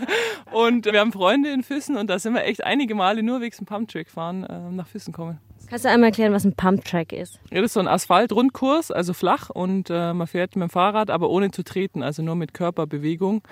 und 0.51 0.87
wir 0.87 0.99
haben 0.99 1.13
Freunde 1.13 1.49
in 1.49 1.63
Füssen 1.63 1.95
und 1.95 2.09
da 2.09 2.19
sind 2.19 2.33
wir 2.33 2.43
echt 2.43 2.65
einige 2.65 2.95
Male 2.95 3.23
nur 3.23 3.39
wegen 3.39 3.55
dem 3.55 3.65
Pumptrack 3.65 4.09
fahren 4.09 4.43
äh, 4.43 4.71
nach 4.71 4.87
Füssen 4.87 5.13
kommen. 5.13 5.39
kannst 5.69 5.85
du 5.85 5.89
einmal 5.89 6.09
erklären, 6.09 6.33
was 6.33 6.43
ein 6.43 6.53
Pumptrack 6.53 7.13
ist? 7.13 7.39
Ja, 7.49 7.61
das 7.61 7.67
ist 7.67 7.73
so 7.75 7.79
ein 7.79 7.87
Asphalt-Rundkurs, 7.87 8.91
also 8.91 9.13
flach 9.13 9.49
und 9.49 9.89
äh, 9.89 10.13
man 10.13 10.27
fährt 10.27 10.57
mit 10.57 10.67
dem 10.67 10.69
Fahrrad, 10.69 11.09
aber 11.09 11.29
ohne 11.29 11.51
zu 11.51 11.63
treten, 11.63 12.03
also 12.03 12.21
nur 12.21 12.35
mit 12.35 12.53
Körperbewegung. 12.53 13.43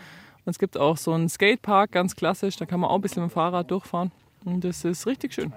Und 0.50 0.54
es 0.54 0.58
gibt 0.58 0.80
auch 0.80 0.98
so 0.98 1.14
einen 1.14 1.30
Skatepark, 1.30 1.92
ganz 1.92 2.16
klassisch, 2.16 2.56
da 2.56 2.66
kann 2.66 2.80
man 2.80 2.90
auch 2.90 2.96
ein 2.96 3.02
bisschen 3.02 3.22
mit 3.22 3.30
dem 3.32 3.34
Fahrrad 3.36 3.70
durchfahren. 3.70 4.12
Und 4.44 4.64
das 4.64 4.84
ist 4.84 5.06
richtig 5.06 5.32
schön. 5.32 5.54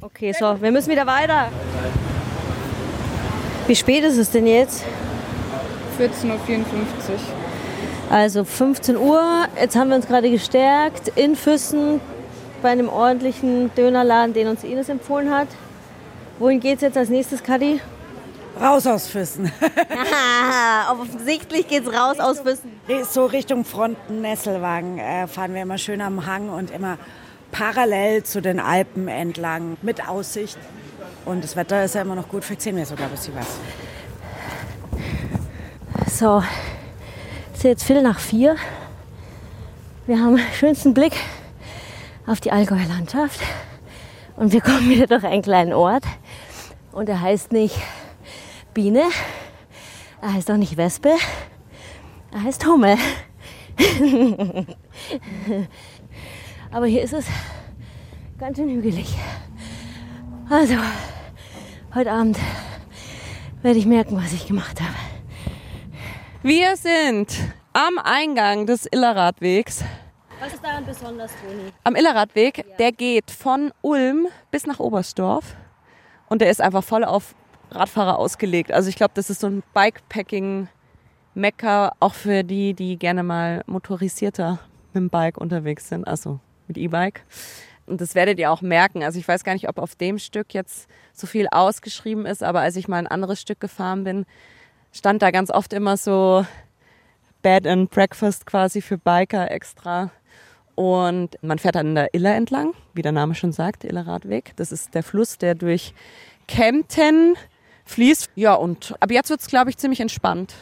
Okay, 0.00 0.32
so, 0.36 0.60
wir 0.60 0.72
müssen 0.72 0.90
wieder 0.90 1.06
weiter. 1.06 1.46
Wie 3.68 3.76
spät 3.76 4.02
ist 4.02 4.16
es 4.16 4.32
denn 4.32 4.48
jetzt? 4.48 4.84
14.54 5.96 6.24
Uhr. 6.26 6.36
Also 8.10 8.42
15 8.42 8.96
Uhr. 8.96 9.46
Jetzt 9.60 9.76
haben 9.76 9.90
wir 9.90 9.94
uns 9.94 10.08
gerade 10.08 10.28
gestärkt 10.28 11.06
in 11.14 11.36
Füssen 11.36 12.00
bei 12.62 12.70
einem 12.70 12.88
ordentlichen 12.88 13.72
Dönerladen, 13.76 14.34
den 14.34 14.48
uns 14.48 14.64
Ines 14.64 14.88
empfohlen 14.88 15.30
hat. 15.32 15.46
Wohin 16.40 16.58
geht's 16.58 16.82
jetzt 16.82 16.96
als 16.96 17.10
nächstes, 17.10 17.44
Kadi? 17.44 17.80
Raus 18.62 18.86
aus 18.86 19.08
Füssen. 19.08 19.50
offensichtlich 20.90 21.66
geht's 21.66 21.88
raus 21.92 22.20
aus 22.20 22.40
Füssen. 22.40 22.70
So 23.10 23.26
Richtung 23.26 23.64
Fronten, 23.64 24.20
Nesselwagen 24.20 24.98
äh, 24.98 25.26
fahren 25.26 25.52
wir 25.52 25.62
immer 25.62 25.78
schön 25.78 26.00
am 26.00 26.26
Hang 26.26 26.48
und 26.48 26.70
immer 26.70 26.96
parallel 27.50 28.22
zu 28.22 28.40
den 28.40 28.60
Alpen 28.60 29.08
entlang 29.08 29.78
mit 29.82 30.08
Aussicht. 30.08 30.58
Und 31.24 31.42
das 31.42 31.56
Wetter 31.56 31.82
ist 31.84 31.96
ja 31.96 32.02
immer 32.02 32.14
noch 32.14 32.28
gut, 32.28 32.44
vielleicht 32.44 32.62
sehen 32.62 32.76
wir 32.76 32.86
sogar 32.86 33.06
ein 33.06 33.10
bisschen 33.10 33.34
was. 33.34 33.58
So, 36.16 36.44
es 37.52 37.58
ist 37.58 37.64
jetzt 37.64 37.82
Viertel 37.82 38.04
nach 38.04 38.20
vier. 38.20 38.54
Wir 40.06 40.20
haben 40.20 40.36
den 40.36 40.46
schönsten 40.54 40.94
Blick 40.94 41.14
auf 42.28 42.38
die 42.38 42.52
Allgäuer 42.52 42.86
Landschaft. 42.86 43.40
Und 44.36 44.52
wir 44.52 44.60
kommen 44.60 44.88
wieder 44.88 45.08
durch 45.08 45.24
einen 45.24 45.42
kleinen 45.42 45.72
Ort. 45.72 46.04
Und 46.92 47.08
er 47.08 47.20
heißt 47.20 47.50
nicht 47.50 47.76
Biene, 48.74 49.04
er 50.22 50.32
heißt 50.32 50.50
auch 50.50 50.56
nicht 50.56 50.76
Wespe, 50.76 51.14
er 52.32 52.42
heißt 52.42 52.66
Hummel. 52.66 52.96
Aber 56.70 56.86
hier 56.86 57.02
ist 57.02 57.12
es 57.12 57.26
ganz 58.38 58.56
schön 58.56 58.70
hügelig. 58.70 59.14
Also, 60.48 60.76
heute 61.94 62.10
Abend 62.12 62.38
werde 63.62 63.78
ich 63.78 63.86
merken, 63.86 64.16
was 64.16 64.32
ich 64.32 64.46
gemacht 64.46 64.80
habe. 64.80 64.94
Wir 66.42 66.76
sind 66.76 67.36
am 67.74 67.98
Eingang 67.98 68.66
des 68.66 68.86
Illerradwegs. 68.90 69.84
Was 70.40 70.54
ist 70.54 70.64
daran 70.64 70.86
besonders, 70.86 71.30
Toni? 71.40 71.72
Am 71.84 71.94
Illerradweg, 71.94 72.64
der 72.78 72.92
geht 72.92 73.30
von 73.30 73.70
Ulm 73.82 74.28
bis 74.50 74.66
nach 74.66 74.80
Oberstdorf. 74.80 75.56
Und 76.28 76.40
der 76.40 76.50
ist 76.50 76.62
einfach 76.62 76.82
voll 76.82 77.04
auf 77.04 77.34
Radfahrer 77.74 78.18
ausgelegt. 78.18 78.72
Also 78.72 78.88
ich 78.88 78.96
glaube, 78.96 79.12
das 79.14 79.28
ist 79.30 79.40
so 79.40 79.46
ein 79.46 79.62
Bikepacking-Mecker, 79.74 81.92
auch 82.00 82.14
für 82.14 82.44
die, 82.44 82.74
die 82.74 82.98
gerne 82.98 83.22
mal 83.22 83.62
motorisierter 83.66 84.58
mit 84.92 85.02
dem 85.02 85.10
Bike 85.10 85.38
unterwegs 85.38 85.88
sind, 85.88 86.06
also 86.06 86.40
mit 86.68 86.78
E-Bike. 86.78 87.22
Und 87.86 88.00
das 88.00 88.14
werdet 88.14 88.38
ihr 88.38 88.52
auch 88.52 88.62
merken. 88.62 89.02
Also 89.02 89.18
ich 89.18 89.26
weiß 89.26 89.44
gar 89.44 89.54
nicht, 89.54 89.68
ob 89.68 89.78
auf 89.78 89.96
dem 89.96 90.18
Stück 90.18 90.54
jetzt 90.54 90.88
so 91.12 91.26
viel 91.26 91.48
ausgeschrieben 91.50 92.26
ist, 92.26 92.42
aber 92.42 92.60
als 92.60 92.76
ich 92.76 92.88
mal 92.88 92.98
ein 92.98 93.06
anderes 93.06 93.40
Stück 93.40 93.60
gefahren 93.60 94.04
bin, 94.04 94.26
stand 94.92 95.22
da 95.22 95.30
ganz 95.30 95.50
oft 95.50 95.72
immer 95.72 95.96
so 95.96 96.44
Bed 97.42 97.66
and 97.66 97.90
Breakfast 97.90 98.46
quasi 98.46 98.80
für 98.80 98.98
Biker 98.98 99.50
extra. 99.50 100.10
Und 100.74 101.36
man 101.42 101.58
fährt 101.58 101.74
dann 101.74 101.88
in 101.88 101.94
der 101.96 102.14
Iller 102.14 102.34
entlang, 102.34 102.72
wie 102.94 103.02
der 103.02 103.12
Name 103.12 103.34
schon 103.34 103.52
sagt, 103.52 103.84
Illerradweg. 103.84 104.52
Das 104.56 104.72
ist 104.72 104.94
der 104.94 105.02
Fluss, 105.02 105.38
der 105.38 105.54
durch 105.54 105.92
Kempten 106.48 107.34
fließt. 107.84 108.30
Ja, 108.34 108.54
und 108.54 108.94
ab 109.00 109.10
jetzt 109.10 109.30
wird 109.30 109.40
es, 109.40 109.46
glaube 109.46 109.70
ich, 109.70 109.76
ziemlich 109.76 110.00
entspannt. 110.00 110.54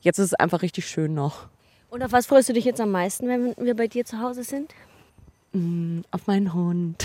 Jetzt 0.00 0.18
ist 0.18 0.26
es 0.26 0.34
einfach 0.34 0.62
richtig 0.62 0.86
schön 0.86 1.14
noch. 1.14 1.46
Und 1.90 2.02
auf 2.02 2.12
was 2.12 2.26
freust 2.26 2.48
du 2.48 2.52
dich 2.52 2.64
jetzt 2.64 2.80
am 2.80 2.90
meisten, 2.90 3.28
wenn 3.28 3.54
wir 3.56 3.76
bei 3.76 3.86
dir 3.86 4.04
zu 4.04 4.18
Hause 4.20 4.42
sind? 4.44 4.74
Auf 6.10 6.26
meinen 6.26 6.54
Hund. 6.54 7.04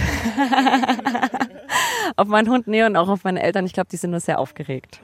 auf 2.15 2.27
meinen 2.27 2.49
Hund, 2.49 2.67
nee, 2.67 2.83
und 2.85 2.95
auch 2.95 3.09
auf 3.09 3.23
meine 3.25 3.43
Eltern. 3.43 3.65
Ich 3.65 3.73
glaube, 3.73 3.89
die 3.91 3.97
sind 3.97 4.11
nur 4.11 4.21
sehr 4.21 4.39
aufgeregt. 4.39 5.01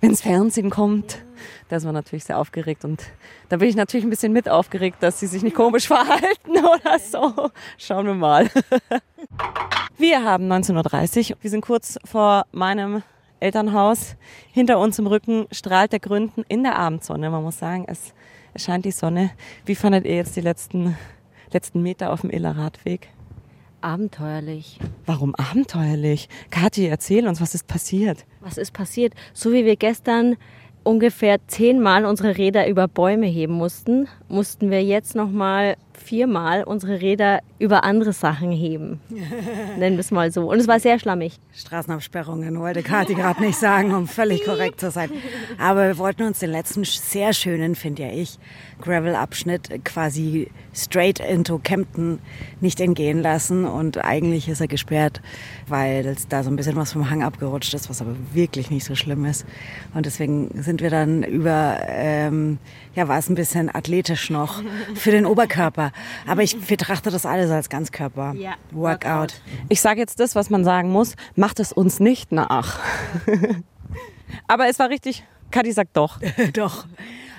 wenns 0.00 0.22
Fernsehen 0.22 0.70
kommt. 0.70 1.22
Da 1.68 1.76
ist 1.76 1.84
man 1.84 1.94
natürlich 1.94 2.24
sehr 2.24 2.38
aufgeregt 2.38 2.84
und 2.84 3.02
da 3.48 3.56
bin 3.58 3.68
ich 3.68 3.76
natürlich 3.76 4.04
ein 4.04 4.10
bisschen 4.10 4.32
mit 4.32 4.48
aufgeregt, 4.48 4.96
dass 5.00 5.20
sie 5.20 5.26
sich 5.26 5.42
nicht 5.42 5.54
komisch 5.54 5.86
verhalten 5.86 6.50
oder 6.50 6.98
so. 6.98 7.50
Schauen 7.78 8.06
wir 8.06 8.14
mal. 8.14 8.50
Wir 9.96 10.24
haben 10.24 10.50
19.30 10.50 11.32
Uhr. 11.32 11.36
Wir 11.42 11.50
sind 11.50 11.60
kurz 11.60 11.98
vor 12.04 12.46
meinem 12.52 13.02
Elternhaus. 13.40 14.16
Hinter 14.52 14.78
uns 14.78 14.98
im 14.98 15.06
Rücken 15.06 15.46
strahlt 15.50 15.92
der 15.92 16.00
Gründen 16.00 16.44
in 16.48 16.62
der 16.62 16.78
Abendsonne. 16.78 17.30
Man 17.30 17.42
muss 17.42 17.58
sagen, 17.58 17.84
es, 17.88 18.14
scheint 18.56 18.84
die 18.84 18.90
Sonne. 18.90 19.30
Wie 19.64 19.74
fandet 19.74 20.04
ihr 20.04 20.16
jetzt 20.16 20.36
die 20.36 20.40
letzten, 20.40 20.96
letzten 21.52 21.82
Meter 21.82 22.12
auf 22.12 22.20
dem 22.20 22.30
Iller 22.30 22.56
Radweg? 22.56 23.08
Abenteuerlich. 23.80 24.78
Warum 25.06 25.34
abenteuerlich? 25.34 26.28
Kathi, 26.50 26.86
erzähl 26.86 27.26
uns, 27.26 27.40
was 27.40 27.54
ist 27.54 27.66
passiert? 27.66 28.26
Was 28.40 28.58
ist 28.58 28.72
passiert? 28.72 29.14
So 29.32 29.52
wie 29.52 29.64
wir 29.64 29.76
gestern 29.76 30.36
ungefähr 30.82 31.38
zehnmal 31.46 32.04
unsere 32.04 32.36
Räder 32.36 32.68
über 32.68 32.88
Bäume 32.88 33.26
heben 33.26 33.54
mussten, 33.54 34.08
mussten 34.28 34.70
wir 34.70 34.82
jetzt 34.84 35.14
nochmal 35.14 35.76
viermal 36.00 36.64
unsere 36.64 37.00
Räder 37.00 37.40
über 37.58 37.84
andere 37.84 38.12
Sachen 38.12 38.50
heben. 38.50 39.00
Nennen 39.78 39.96
wir 39.96 40.00
es 40.00 40.10
mal 40.10 40.32
so. 40.32 40.50
Und 40.50 40.58
es 40.58 40.66
war 40.66 40.80
sehr 40.80 40.98
schlammig. 40.98 41.38
Straßenabsperrungen 41.52 42.58
wollte 42.58 42.82
Kathi 42.82 43.14
gerade 43.14 43.42
nicht 43.42 43.58
sagen, 43.58 43.94
um 43.94 44.08
völlig 44.08 44.44
korrekt 44.44 44.80
zu 44.80 44.90
sein. 44.90 45.10
Aber 45.58 45.88
wir 45.88 45.98
wollten 45.98 46.22
uns 46.22 46.38
den 46.38 46.50
letzten 46.50 46.84
sehr 46.84 47.32
schönen, 47.32 47.74
finde 47.74 48.02
ja 48.02 48.08
ich, 48.10 48.38
Gravel-Abschnitt 48.80 49.84
quasi 49.84 50.50
straight 50.72 51.20
into 51.20 51.58
Kempten 51.58 52.20
nicht 52.60 52.80
entgehen 52.80 53.20
lassen. 53.20 53.64
Und 53.64 54.02
eigentlich 54.04 54.48
ist 54.48 54.60
er 54.60 54.68
gesperrt, 54.68 55.20
weil 55.68 56.16
da 56.28 56.42
so 56.42 56.50
ein 56.50 56.56
bisschen 56.56 56.76
was 56.76 56.92
vom 56.92 57.10
Hang 57.10 57.22
abgerutscht 57.22 57.74
ist, 57.74 57.90
was 57.90 58.00
aber 58.00 58.16
wirklich 58.32 58.70
nicht 58.70 58.84
so 58.84 58.94
schlimm 58.94 59.24
ist. 59.24 59.44
Und 59.94 60.06
deswegen 60.06 60.50
sind 60.62 60.80
wir 60.80 60.90
dann 60.90 61.22
über, 61.22 61.78
ähm, 61.88 62.58
ja, 62.94 63.08
war 63.08 63.18
es 63.18 63.28
ein 63.28 63.34
bisschen 63.34 63.74
athletisch 63.74 64.30
noch 64.30 64.62
für 64.94 65.10
den 65.10 65.26
Oberkörper. 65.26 65.89
Aber 66.26 66.42
ich 66.42 66.58
betrachte 66.58 67.10
das 67.10 67.26
alles 67.26 67.50
als 67.50 67.68
Ganzkörper. 67.68 68.34
Ja. 68.34 68.54
Workout. 68.70 69.34
Ich 69.68 69.80
sage 69.80 70.00
jetzt 70.00 70.20
das, 70.20 70.34
was 70.34 70.50
man 70.50 70.64
sagen 70.64 70.90
muss. 70.90 71.16
Macht 71.36 71.60
es 71.60 71.72
uns 71.72 72.00
nicht 72.00 72.32
nach. 72.32 72.78
Aber 74.48 74.68
es 74.68 74.78
war 74.78 74.88
richtig. 74.88 75.24
Kathi 75.50 75.72
sagt 75.72 75.96
doch. 75.96 76.20
Doch. 76.52 76.86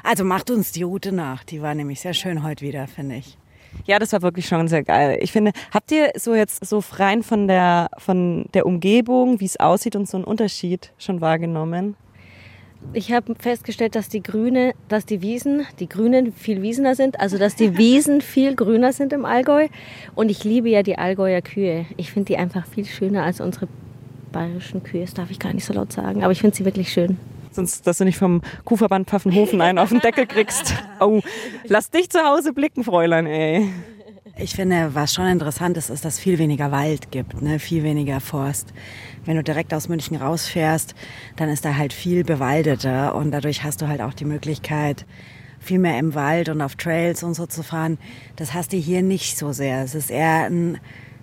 Also 0.03 0.23
macht 0.23 0.49
uns 0.49 0.71
die 0.71 0.83
Route 0.83 1.11
nach. 1.11 1.43
Die 1.43 1.61
war 1.61 1.75
nämlich 1.75 2.01
sehr 2.01 2.13
schön 2.13 2.43
heute 2.43 2.65
wieder, 2.65 2.87
finde 2.87 3.15
ich. 3.15 3.37
Ja, 3.85 3.99
das 3.99 4.11
war 4.13 4.21
wirklich 4.21 4.47
schon 4.47 4.67
sehr 4.67 4.83
geil. 4.83 5.17
Ich 5.21 5.31
finde, 5.31 5.51
habt 5.73 5.91
ihr 5.91 6.11
so 6.15 6.35
jetzt 6.35 6.65
so 6.65 6.83
rein 6.93 7.23
von 7.23 7.47
der, 7.47 7.89
von 7.97 8.45
der 8.53 8.65
Umgebung, 8.65 9.39
wie 9.39 9.45
es 9.45 9.57
aussieht 9.57 9.95
und 9.95 10.09
so 10.09 10.17
einen 10.17 10.25
Unterschied 10.25 10.91
schon 10.97 11.21
wahrgenommen? 11.21 11.95
Ich 12.93 13.13
habe 13.13 13.35
festgestellt, 13.39 13.95
dass 13.95 14.09
die 14.09 14.21
Grüne, 14.21 14.73
dass 14.89 15.05
die 15.05 15.21
Wiesen, 15.21 15.65
die 15.79 15.87
Grünen 15.87 16.33
viel 16.33 16.61
wiesener 16.61 16.95
sind, 16.95 17.19
also 17.19 17.37
dass 17.37 17.55
die 17.55 17.77
Wiesen 17.77 18.21
viel 18.21 18.55
grüner 18.55 18.91
sind 18.91 19.13
im 19.13 19.23
Allgäu. 19.23 19.67
Und 20.13 20.29
ich 20.29 20.43
liebe 20.43 20.69
ja 20.69 20.83
die 20.83 20.97
Allgäuer 20.97 21.41
Kühe. 21.41 21.85
Ich 21.97 22.11
finde 22.11 22.27
die 22.27 22.37
einfach 22.37 22.65
viel 22.65 22.85
schöner 22.85 23.23
als 23.23 23.39
unsere 23.39 23.67
bayerischen 24.31 24.83
Kühe. 24.83 25.01
Das 25.01 25.13
darf 25.13 25.31
ich 25.31 25.39
gar 25.39 25.53
nicht 25.53 25.65
so 25.65 25.73
laut 25.73 25.93
sagen, 25.93 26.23
aber 26.23 26.31
ich 26.31 26.41
finde 26.41 26.55
sie 26.55 26.65
wirklich 26.65 26.91
schön. 26.91 27.17
Sonst, 27.51 27.85
dass 27.85 27.97
du 27.97 28.05
nicht 28.05 28.17
vom 28.17 28.41
Kuhverband 28.63 29.09
Pfaffenhofen 29.09 29.59
einen 29.61 29.77
auf 29.77 29.89
den 29.89 29.99
Deckel 29.99 30.25
kriegst. 30.25 30.73
Oh, 31.03 31.19
lass 31.65 31.89
dich 31.89 32.11
zu 32.11 32.19
Hause 32.19 32.53
blicken, 32.53 32.83
Fräulein, 32.83 33.25
ey. 33.25 33.67
Ich 34.41 34.55
finde, 34.55 34.95
was 34.95 35.13
schon 35.13 35.27
interessant 35.27 35.77
ist, 35.77 35.91
ist, 35.91 36.03
dass 36.03 36.15
es 36.15 36.19
viel 36.19 36.39
weniger 36.39 36.71
Wald 36.71 37.11
gibt, 37.11 37.43
ne? 37.43 37.59
viel 37.59 37.83
weniger 37.83 38.19
Forst. 38.19 38.73
Wenn 39.23 39.35
du 39.35 39.43
direkt 39.43 39.71
aus 39.71 39.87
München 39.87 40.15
rausfährst, 40.15 40.95
dann 41.35 41.47
ist 41.47 41.63
da 41.63 41.75
halt 41.75 41.93
viel 41.93 42.23
bewaldeter 42.23 43.13
und 43.13 43.29
dadurch 43.29 43.63
hast 43.63 43.83
du 43.83 43.87
halt 43.87 44.01
auch 44.01 44.15
die 44.15 44.25
Möglichkeit, 44.25 45.05
viel 45.59 45.77
mehr 45.77 45.99
im 45.99 46.15
Wald 46.15 46.49
und 46.49 46.59
auf 46.61 46.75
Trails 46.75 47.21
und 47.21 47.35
so 47.35 47.45
zu 47.45 47.61
fahren. 47.61 47.99
Das 48.35 48.55
hast 48.55 48.73
du 48.73 48.77
hier 48.77 49.03
nicht 49.03 49.37
so 49.37 49.51
sehr. 49.51 49.83
Es 49.83 49.93
ist 49.93 50.09
eher 50.09 50.45
ein 50.45 50.79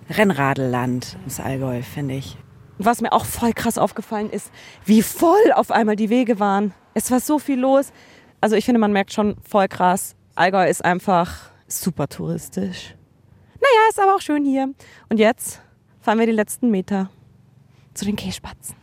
Rennradelland, 0.09 1.17
das 1.25 1.41
Allgäu, 1.41 1.81
finde 1.81 2.15
ich. 2.15 2.37
Was 2.77 3.01
mir 3.01 3.11
auch 3.11 3.25
voll 3.25 3.51
krass 3.51 3.77
aufgefallen 3.77 4.29
ist, 4.29 4.49
wie 4.85 5.01
voll 5.01 5.51
auf 5.55 5.71
einmal 5.71 5.97
die 5.97 6.09
Wege 6.09 6.39
waren. 6.39 6.73
Es 6.93 7.11
war 7.11 7.19
so 7.19 7.37
viel 7.37 7.59
los. 7.59 7.91
Also 8.39 8.55
ich 8.55 8.63
finde, 8.63 8.79
man 8.79 8.93
merkt 8.93 9.11
schon 9.11 9.35
voll 9.45 9.67
krass, 9.67 10.15
Allgäu 10.35 10.69
ist 10.69 10.85
einfach 10.85 11.51
super 11.67 12.07
touristisch. 12.07 12.95
Naja, 13.61 13.89
ist 13.89 13.99
aber 13.99 14.15
auch 14.15 14.21
schön 14.21 14.45
hier. 14.45 14.73
Und 15.09 15.19
jetzt 15.19 15.61
fahren 16.01 16.19
wir 16.19 16.25
die 16.25 16.31
letzten 16.31 16.71
Meter 16.71 17.09
zu 17.93 18.05
den 18.05 18.15
Kässpatzen. 18.15 18.75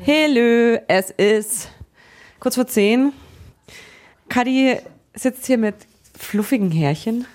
Hello, 0.00 0.78
es 0.88 1.10
ist 1.10 1.70
kurz 2.38 2.54
vor 2.54 2.66
zehn. 2.66 3.12
Kadi 4.28 4.76
sitzt 5.14 5.46
hier 5.46 5.58
mit 5.58 5.74
fluffigen 6.16 6.70
Härchen, 6.70 7.26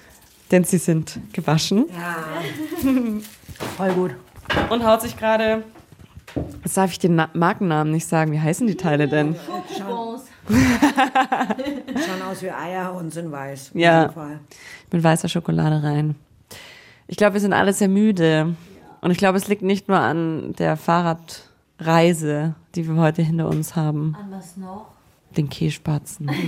denn 0.52 0.64
sie 0.64 0.78
sind 0.78 1.20
gewaschen. 1.34 1.86
Voll 3.78 3.94
gut. 3.94 4.12
Und 4.70 4.86
haut 4.86 5.02
sich 5.02 5.18
gerade. 5.18 5.64
Jetzt 6.64 6.78
darf 6.78 6.92
ich 6.92 7.00
den 7.00 7.16
Na 7.16 7.30
Markennamen 7.34 7.92
nicht 7.92 8.08
sagen. 8.08 8.32
Wie 8.32 8.40
heißen 8.40 8.66
die 8.68 8.76
Teile 8.76 9.08
denn? 9.08 9.36
Schauen 10.48 12.22
aus 12.30 12.42
wie 12.42 12.52
Eier 12.52 12.94
und 12.94 13.14
sind 13.14 13.32
weiß. 13.32 13.72
Ja. 13.74 14.14
Mit 14.92 15.04
weißer 15.04 15.30
Schokolade 15.30 15.84
rein. 15.84 16.16
Ich 17.08 17.18
glaube, 17.18 17.34
wir 17.34 17.42
sind 17.42 17.54
alle 17.54 17.74
sehr 17.74 17.90
müde. 17.90 18.56
Und 19.02 19.12
ich 19.12 19.18
glaube, 19.18 19.38
es 19.38 19.48
liegt 19.48 19.62
nicht 19.62 19.88
nur 19.88 20.00
an 20.00 20.54
der 20.54 20.78
Fahrradreise, 20.78 22.56
die 22.76 22.88
wir 22.88 22.96
heute 22.96 23.22
hinter 23.22 23.48
uns 23.48 23.76
haben. 23.76 24.16
An 24.20 24.32
was 24.32 24.58
noch? 24.58 24.88
Den 25.36 25.50
Kässpatzen. 25.50 26.30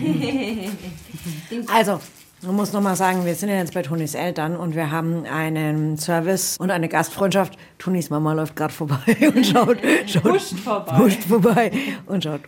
Also, 1.68 2.00
man 2.42 2.56
muss 2.56 2.74
nochmal 2.74 2.96
sagen, 2.96 3.26
wir 3.26 3.34
sind 3.36 3.50
ja 3.50 3.56
jetzt 3.56 3.74
bei 3.74 3.82
Tonis 3.82 4.14
Eltern 4.14 4.56
und 4.56 4.76
wir 4.76 4.92
haben 4.92 5.26
einen 5.26 5.98
Service 5.98 6.58
und 6.58 6.70
eine 6.70 6.88
Gastfreundschaft. 6.88 7.58
Tonis 7.78 8.10
Mama 8.10 8.34
läuft 8.34 8.56
gerade 8.56 8.74
vorbei 8.74 8.98
und 9.36 9.46
schaut, 9.46 9.78
schaut 10.06 10.24
huscht 10.26 10.54
vorbei. 10.60 10.98
huscht 10.98 11.24
vorbei 11.24 11.72
und 12.06 12.24
schaut 12.24 12.42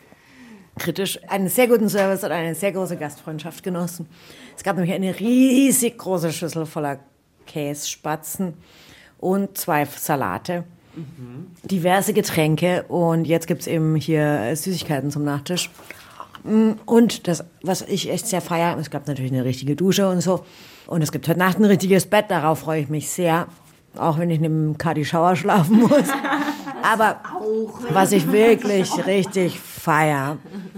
kritisch. 0.78 1.20
Einen 1.28 1.50
sehr 1.50 1.68
guten 1.68 1.90
Service 1.90 2.24
und 2.24 2.32
eine 2.32 2.56
sehr 2.56 2.72
große 2.72 2.98
Gastfreundschaft 2.98 3.64
genossen. 3.64 4.08
Es 4.56 4.64
gab 4.64 4.76
nämlich 4.76 4.94
eine 4.94 5.20
riesig 5.20 5.98
große 5.98 6.32
Schüssel 6.32 6.66
voller 6.66 7.00
Kässpatzen 7.46 8.54
und 9.20 9.58
zwei 9.58 9.86
Salate. 9.86 10.64
Diverse 11.64 12.12
Getränke 12.14 12.84
und 12.88 13.26
jetzt 13.26 13.46
gibt's 13.46 13.68
eben 13.68 13.96
hier 13.96 14.56
Süßigkeiten 14.56 15.12
zum 15.12 15.24
Nachtisch. 15.24 15.70
Mm, 16.44 16.72
Und 16.86 17.28
das, 17.28 17.44
was 17.62 17.84
ich 17.84 18.10
echt 18.10 18.26
sehr 18.26 18.42
feiere, 18.42 18.78
es 18.80 18.90
gab 18.90 19.08
natürlich 19.08 19.32
eine 19.32 19.46
richtige 19.46 19.76
Dusche 19.76 20.10
und 20.10 20.22
so. 20.22 20.44
Und 20.88 21.04
es 21.04 21.12
gibt 21.12 21.28
heute 21.28 21.38
Nacht 21.38 21.60
ein 21.60 21.66
richtiges 21.66 22.08
Bett, 22.08 22.26
darauf 22.30 22.60
freue 22.60 22.82
ich 22.82 22.90
mich 22.90 23.10
sehr. 23.10 23.48
Auch 23.96 24.18
wenn 24.18 24.30
ich 24.32 24.40
neben 24.40 24.78
Kadi 24.78 25.06
Schauer 25.06 25.36
schlafen 25.36 25.82
muss. 25.82 25.92
Aber 26.90 27.18
was 27.90 28.14
ich 28.14 28.32
wirklich 28.32 28.90
richtig 29.06 29.60
feier, 29.60 30.38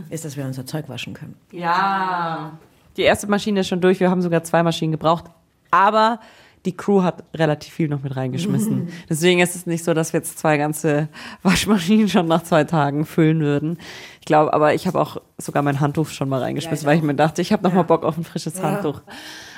ist, 0.09 0.25
dass 0.25 0.35
wir 0.35 0.45
unser 0.45 0.65
Zeug 0.65 0.89
waschen 0.89 1.13
können. 1.13 1.35
Ja. 1.51 2.57
Die 2.97 3.03
erste 3.03 3.27
Maschine 3.27 3.59
ist 3.59 3.67
schon 3.67 3.79
durch. 3.79 3.99
Wir 3.99 4.09
haben 4.09 4.21
sogar 4.21 4.43
zwei 4.43 4.63
Maschinen 4.63 4.91
gebraucht. 4.91 5.25
Aber 5.71 6.19
die 6.65 6.75
Crew 6.75 7.03
hat 7.03 7.23
relativ 7.33 7.73
viel 7.73 7.87
noch 7.87 8.03
mit 8.03 8.15
reingeschmissen. 8.15 8.89
Deswegen 9.09 9.39
ist 9.39 9.55
es 9.55 9.65
nicht 9.65 9.83
so, 9.83 9.93
dass 9.93 10.11
wir 10.11 10.19
jetzt 10.19 10.37
zwei 10.37 10.57
ganze 10.57 11.07
Waschmaschinen 11.43 12.09
schon 12.09 12.27
nach 12.27 12.43
zwei 12.43 12.65
Tagen 12.65 13.05
füllen 13.05 13.39
würden. 13.39 13.77
Ich 14.19 14.25
glaube, 14.25 14.53
aber 14.53 14.73
ich 14.73 14.85
habe 14.85 14.99
auch 14.99 15.17
sogar 15.37 15.63
mein 15.63 15.79
Handtuch 15.79 16.09
schon 16.09 16.27
mal 16.27 16.41
reingeschmissen, 16.41 16.85
weil 16.85 16.97
ich 16.97 17.03
mir 17.03 17.15
dachte, 17.15 17.41
ich 17.41 17.53
habe 17.53 17.63
noch 17.63 17.73
mal 17.73 17.83
Bock 17.83 18.03
auf 18.03 18.17
ein 18.17 18.23
frisches 18.23 18.61
Handtuch. 18.61 19.01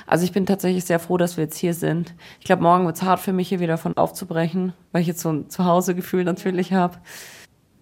Also 0.06 0.24
ich 0.24 0.32
bin 0.32 0.46
tatsächlich 0.46 0.84
sehr 0.84 0.98
froh, 0.98 1.16
dass 1.16 1.36
wir 1.36 1.44
jetzt 1.44 1.58
hier 1.58 1.74
sind. 1.74 2.14
Ich 2.38 2.44
glaube, 2.44 2.62
morgen 2.62 2.86
wird 2.86 2.96
es 2.96 3.02
hart 3.02 3.20
für 3.20 3.32
mich, 3.32 3.48
hier 3.48 3.60
wieder 3.60 3.78
von 3.78 3.96
aufzubrechen, 3.96 4.72
weil 4.92 5.02
ich 5.02 5.08
jetzt 5.08 5.20
so 5.20 5.30
ein 5.30 5.48
Zuhausegefühl 5.48 6.24
natürlich 6.24 6.72
habe. 6.72 6.98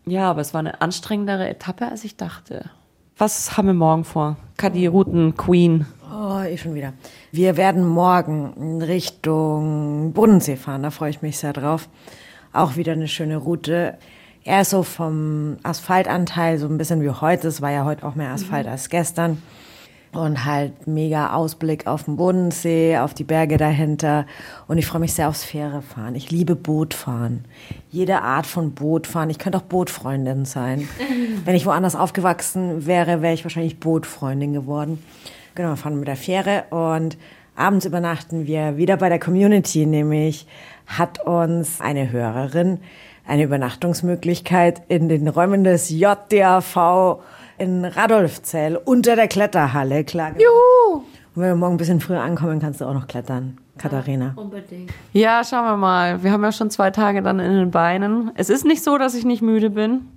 Ja, 0.07 0.31
aber 0.31 0.41
es 0.41 0.55
war 0.55 0.61
eine 0.61 0.81
anstrengendere 0.81 1.49
Etappe, 1.49 1.87
als 1.87 2.05
ich 2.05 2.17
dachte. 2.17 2.71
Was 3.17 3.57
haben 3.57 3.67
wir 3.67 3.75
morgen 3.75 4.05
vor? 4.05 4.37
Kadi 4.57 4.87
Routen 4.87 5.37
Queen. 5.37 5.87
Oh, 6.13 6.43
ich 6.43 6.61
schon 6.61 6.75
wieder. 6.75 6.93
Wir 7.31 7.57
werden 7.57 7.87
morgen 7.87 8.53
in 8.57 8.83
Richtung 8.83 10.13
Bodensee 10.13 10.57
fahren, 10.57 10.83
da 10.83 10.91
freue 10.91 11.11
ich 11.11 11.23
mich 11.23 11.39
sehr 11.39 11.53
drauf. 11.53 11.89
Auch 12.53 12.75
wieder 12.75 12.93
eine 12.93 13.07
schöne 13.07 13.37
Route. 13.37 13.97
Eher 14.43 14.65
so 14.65 14.83
vom 14.83 15.59
Asphaltanteil, 15.63 16.59
so 16.59 16.67
ein 16.67 16.79
bisschen 16.79 17.01
wie 17.03 17.11
heute. 17.11 17.47
Es 17.47 17.63
war 17.63 17.71
ja 17.71 17.85
heute 17.85 18.05
auch 18.05 18.17
mehr 18.17 18.31
Asphalt 18.31 18.67
als 18.67 18.89
gestern. 18.89 19.41
Und 20.13 20.45
halt 20.45 20.89
mega 20.89 21.33
Ausblick 21.33 21.87
auf 21.87 22.03
den 22.03 22.17
Bodensee, 22.17 22.99
auf 22.99 23.15
die 23.15 23.23
Berge 23.23 23.57
dahinter. 23.57 24.27
Und 24.67 24.79
ich 24.79 24.87
freue 24.89 25.03
mich 25.03 25.15
sehr 25.15 25.29
aufs 25.29 25.45
Fährefahren. 25.45 26.17
Ich 26.17 26.33
liebe 26.33 26.57
Bootfahren. 26.57 27.45
Jede 27.91 28.23
Art 28.23 28.47
von 28.47 28.73
Bootfahren. 28.73 29.31
Ich 29.31 29.39
könnte 29.39 29.59
auch 29.59 29.63
Bootfreundin 29.63 30.45
sein. 30.45 30.89
Wenn 31.45 31.55
ich 31.55 31.67
woanders 31.67 31.95
aufgewachsen 31.95 32.87
wäre, 32.87 33.23
wäre 33.23 33.35
ich 33.35 33.45
wahrscheinlich 33.45 33.79
Bootfreundin 33.79 34.53
geworden. 34.53 34.99
Genau, 35.55 35.71
wir 35.71 35.77
fahren 35.77 35.99
mit 35.99 36.09
der 36.09 36.17
Fähre 36.17 36.65
und 36.71 37.19
abends 37.57 37.87
übernachten 37.87 38.47
wir 38.47 38.77
wieder 38.77 38.97
bei 38.97 39.09
der 39.09 39.19
Community, 39.19 39.87
nämlich 39.87 40.47
hat 40.87 41.25
uns 41.25 41.81
eine 41.81 42.11
Hörerin 42.13 42.79
eine 43.31 43.45
Übernachtungsmöglichkeit 43.45 44.83
in 44.89 45.09
den 45.09 45.29
Räumen 45.29 45.63
des 45.63 45.89
JDAV 45.89 47.21
in 47.59 47.85
Radolfzell 47.85 48.77
unter 48.77 49.15
der 49.15 49.29
Kletterhalle 49.29 50.03
klar. 50.05 50.33
Juhu! 50.33 51.05
Und 51.35 51.43
wenn 51.43 51.51
wir 51.51 51.55
morgen 51.55 51.75
ein 51.75 51.79
bisschen 51.79 52.01
früher 52.01 52.21
ankommen, 52.21 52.59
kannst 52.59 52.81
du 52.81 52.87
auch 52.87 52.93
noch 52.93 53.07
klettern, 53.07 53.59
Katharina. 53.79 54.33
Unbedingt. 54.35 54.91
Ja, 55.13 55.45
schauen 55.45 55.65
wir 55.65 55.77
mal. 55.77 56.23
Wir 56.25 56.33
haben 56.33 56.43
ja 56.43 56.51
schon 56.51 56.71
zwei 56.71 56.91
Tage 56.91 57.23
dann 57.23 57.39
in 57.39 57.53
den 57.53 57.71
Beinen. 57.71 58.33
Es 58.35 58.51
ist 58.51 58.65
nicht 58.65 58.83
so, 58.83 58.99
dass 58.99 59.15
ich 59.15 59.25
nicht 59.25 59.43
müde 59.43 59.71
bin. 59.71 60.09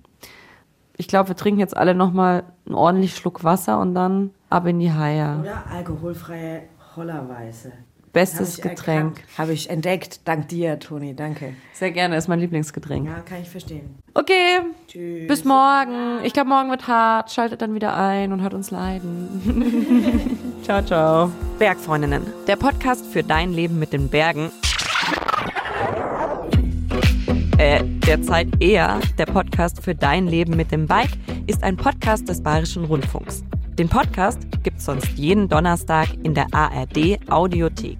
Ich 0.98 1.08
glaube, 1.08 1.30
wir 1.30 1.36
trinken 1.36 1.60
jetzt 1.60 1.76
alle 1.76 1.96
nochmal 1.96 2.44
einen 2.66 2.76
ordentlichen 2.76 3.18
Schluck 3.18 3.44
Wasser 3.44 3.80
und 3.80 3.96
dann 3.96 4.32
ab 4.50 4.68
in 4.68 4.80
die 4.80 4.92
Haie. 4.92 5.40
Oder 5.40 5.64
alkoholfreie 5.72 6.64
Hollerweiße. 6.96 7.72
Bestes 8.14 8.62
Getränk. 8.62 9.24
Habe 9.40 9.54
ich 9.54 9.72
entdeckt. 9.72 10.28
Dank 10.28 10.48
dir, 10.48 10.78
Toni. 10.78 11.16
Danke. 11.16 11.56
Sehr 11.74 11.90
gerne, 11.90 12.16
ist 12.16 12.28
mein 12.28 12.40
Lieblingsgetränk. 12.40 13.08
Ja, 13.08 13.22
kann 13.22 13.42
ich 13.42 13.50
verstehen. 13.50 13.98
Okay, 14.14 14.60
Tschüss. 14.88 15.28
bis 15.28 15.44
morgen. 15.44 16.24
Ich 16.24 16.34
glaube, 16.34 16.50
morgen 16.50 16.70
wird 16.70 16.88
hart. 16.88 17.32
Schaltet 17.32 17.64
dann 17.64 17.74
wieder 17.74 17.98
ein 17.98 18.32
und 18.32 18.44
hört 18.44 18.54
uns 18.54 18.70
leiden. 18.70 20.38
ciao, 20.62 20.84
ciao. 20.84 21.32
Bergfreundinnen, 21.58 22.22
der 22.46 22.56
Podcast 22.56 23.08
für 23.08 23.24
dein 23.24 23.52
Leben 23.52 23.80
mit 23.80 23.94
den 23.94 24.10
Bergen. 24.10 24.52
Äh, 27.58 27.84
derzeit 28.06 28.62
eher 28.62 29.00
der 29.18 29.26
Podcast 29.26 29.82
für 29.82 29.96
dein 29.96 30.28
Leben 30.28 30.58
mit 30.58 30.72
dem 30.72 30.88
Bike 30.88 31.18
ist 31.48 31.64
ein 31.64 31.78
Podcast 31.78 32.28
des 32.28 32.42
Bayerischen 32.44 32.86
Rundfunks. 32.86 33.44
Den 33.78 33.88
Podcast 33.88 34.40
gibt's 34.64 34.86
sonst 34.86 35.08
jeden 35.18 35.48
Donnerstag 35.48 36.10
in 36.24 36.34
der 36.34 36.48
ARD 36.52 37.20
Audiothek. 37.30 37.98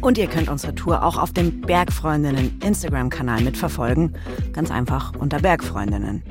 Und 0.00 0.18
ihr 0.18 0.26
könnt 0.26 0.48
unsere 0.48 0.74
Tour 0.74 1.04
auch 1.04 1.16
auf 1.16 1.32
dem 1.32 1.60
Bergfreundinnen 1.60 2.60
Instagram-Kanal 2.62 3.42
mitverfolgen. 3.42 4.14
Ganz 4.52 4.70
einfach 4.70 5.12
unter 5.16 5.38
Bergfreundinnen. 5.38 6.22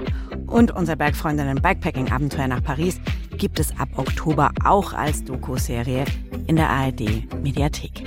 Und 0.46 0.72
unser 0.72 0.96
Bergfreundinnen 0.96 1.62
Bikepacking-Abenteuer 1.62 2.48
nach 2.48 2.64
Paris 2.64 3.00
gibt 3.38 3.60
es 3.60 3.78
ab 3.80 3.90
Oktober 3.96 4.52
auch 4.64 4.94
als 4.94 5.24
Doku-Serie 5.24 6.06
in 6.48 6.56
der 6.56 6.70
ARD 6.70 7.24
Mediathek. 7.42 8.04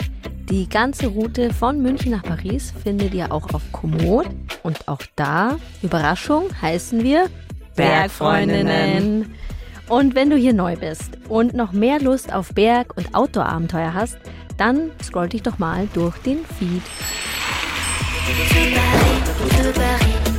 Die 0.50 0.68
ganze 0.68 1.06
Route 1.06 1.54
von 1.54 1.80
München 1.80 2.10
nach 2.10 2.24
Paris 2.24 2.74
findet 2.82 3.14
ihr 3.14 3.30
auch 3.30 3.54
auf 3.54 3.62
Komoot. 3.70 4.26
Und 4.64 4.88
auch 4.88 5.00
da, 5.14 5.56
Überraschung, 5.80 6.48
heißen 6.60 7.04
wir 7.04 7.30
Bergfreundinnen. 7.76 9.32
Und 9.88 10.16
wenn 10.16 10.28
du 10.28 10.36
hier 10.36 10.52
neu 10.52 10.74
bist 10.74 11.18
und 11.28 11.54
noch 11.54 11.70
mehr 11.70 12.00
Lust 12.00 12.32
auf 12.32 12.52
Berg- 12.52 12.96
und 12.96 13.14
Outdoor-Abenteuer 13.14 13.94
hast, 13.94 14.18
dann 14.56 14.90
scroll 15.00 15.28
dich 15.28 15.42
doch 15.42 15.60
mal 15.60 15.88
durch 15.94 16.16
den 16.18 16.38
Feed. 16.58 16.82
Paris, 18.74 19.62
de 19.62 19.72
Paris. 19.72 20.29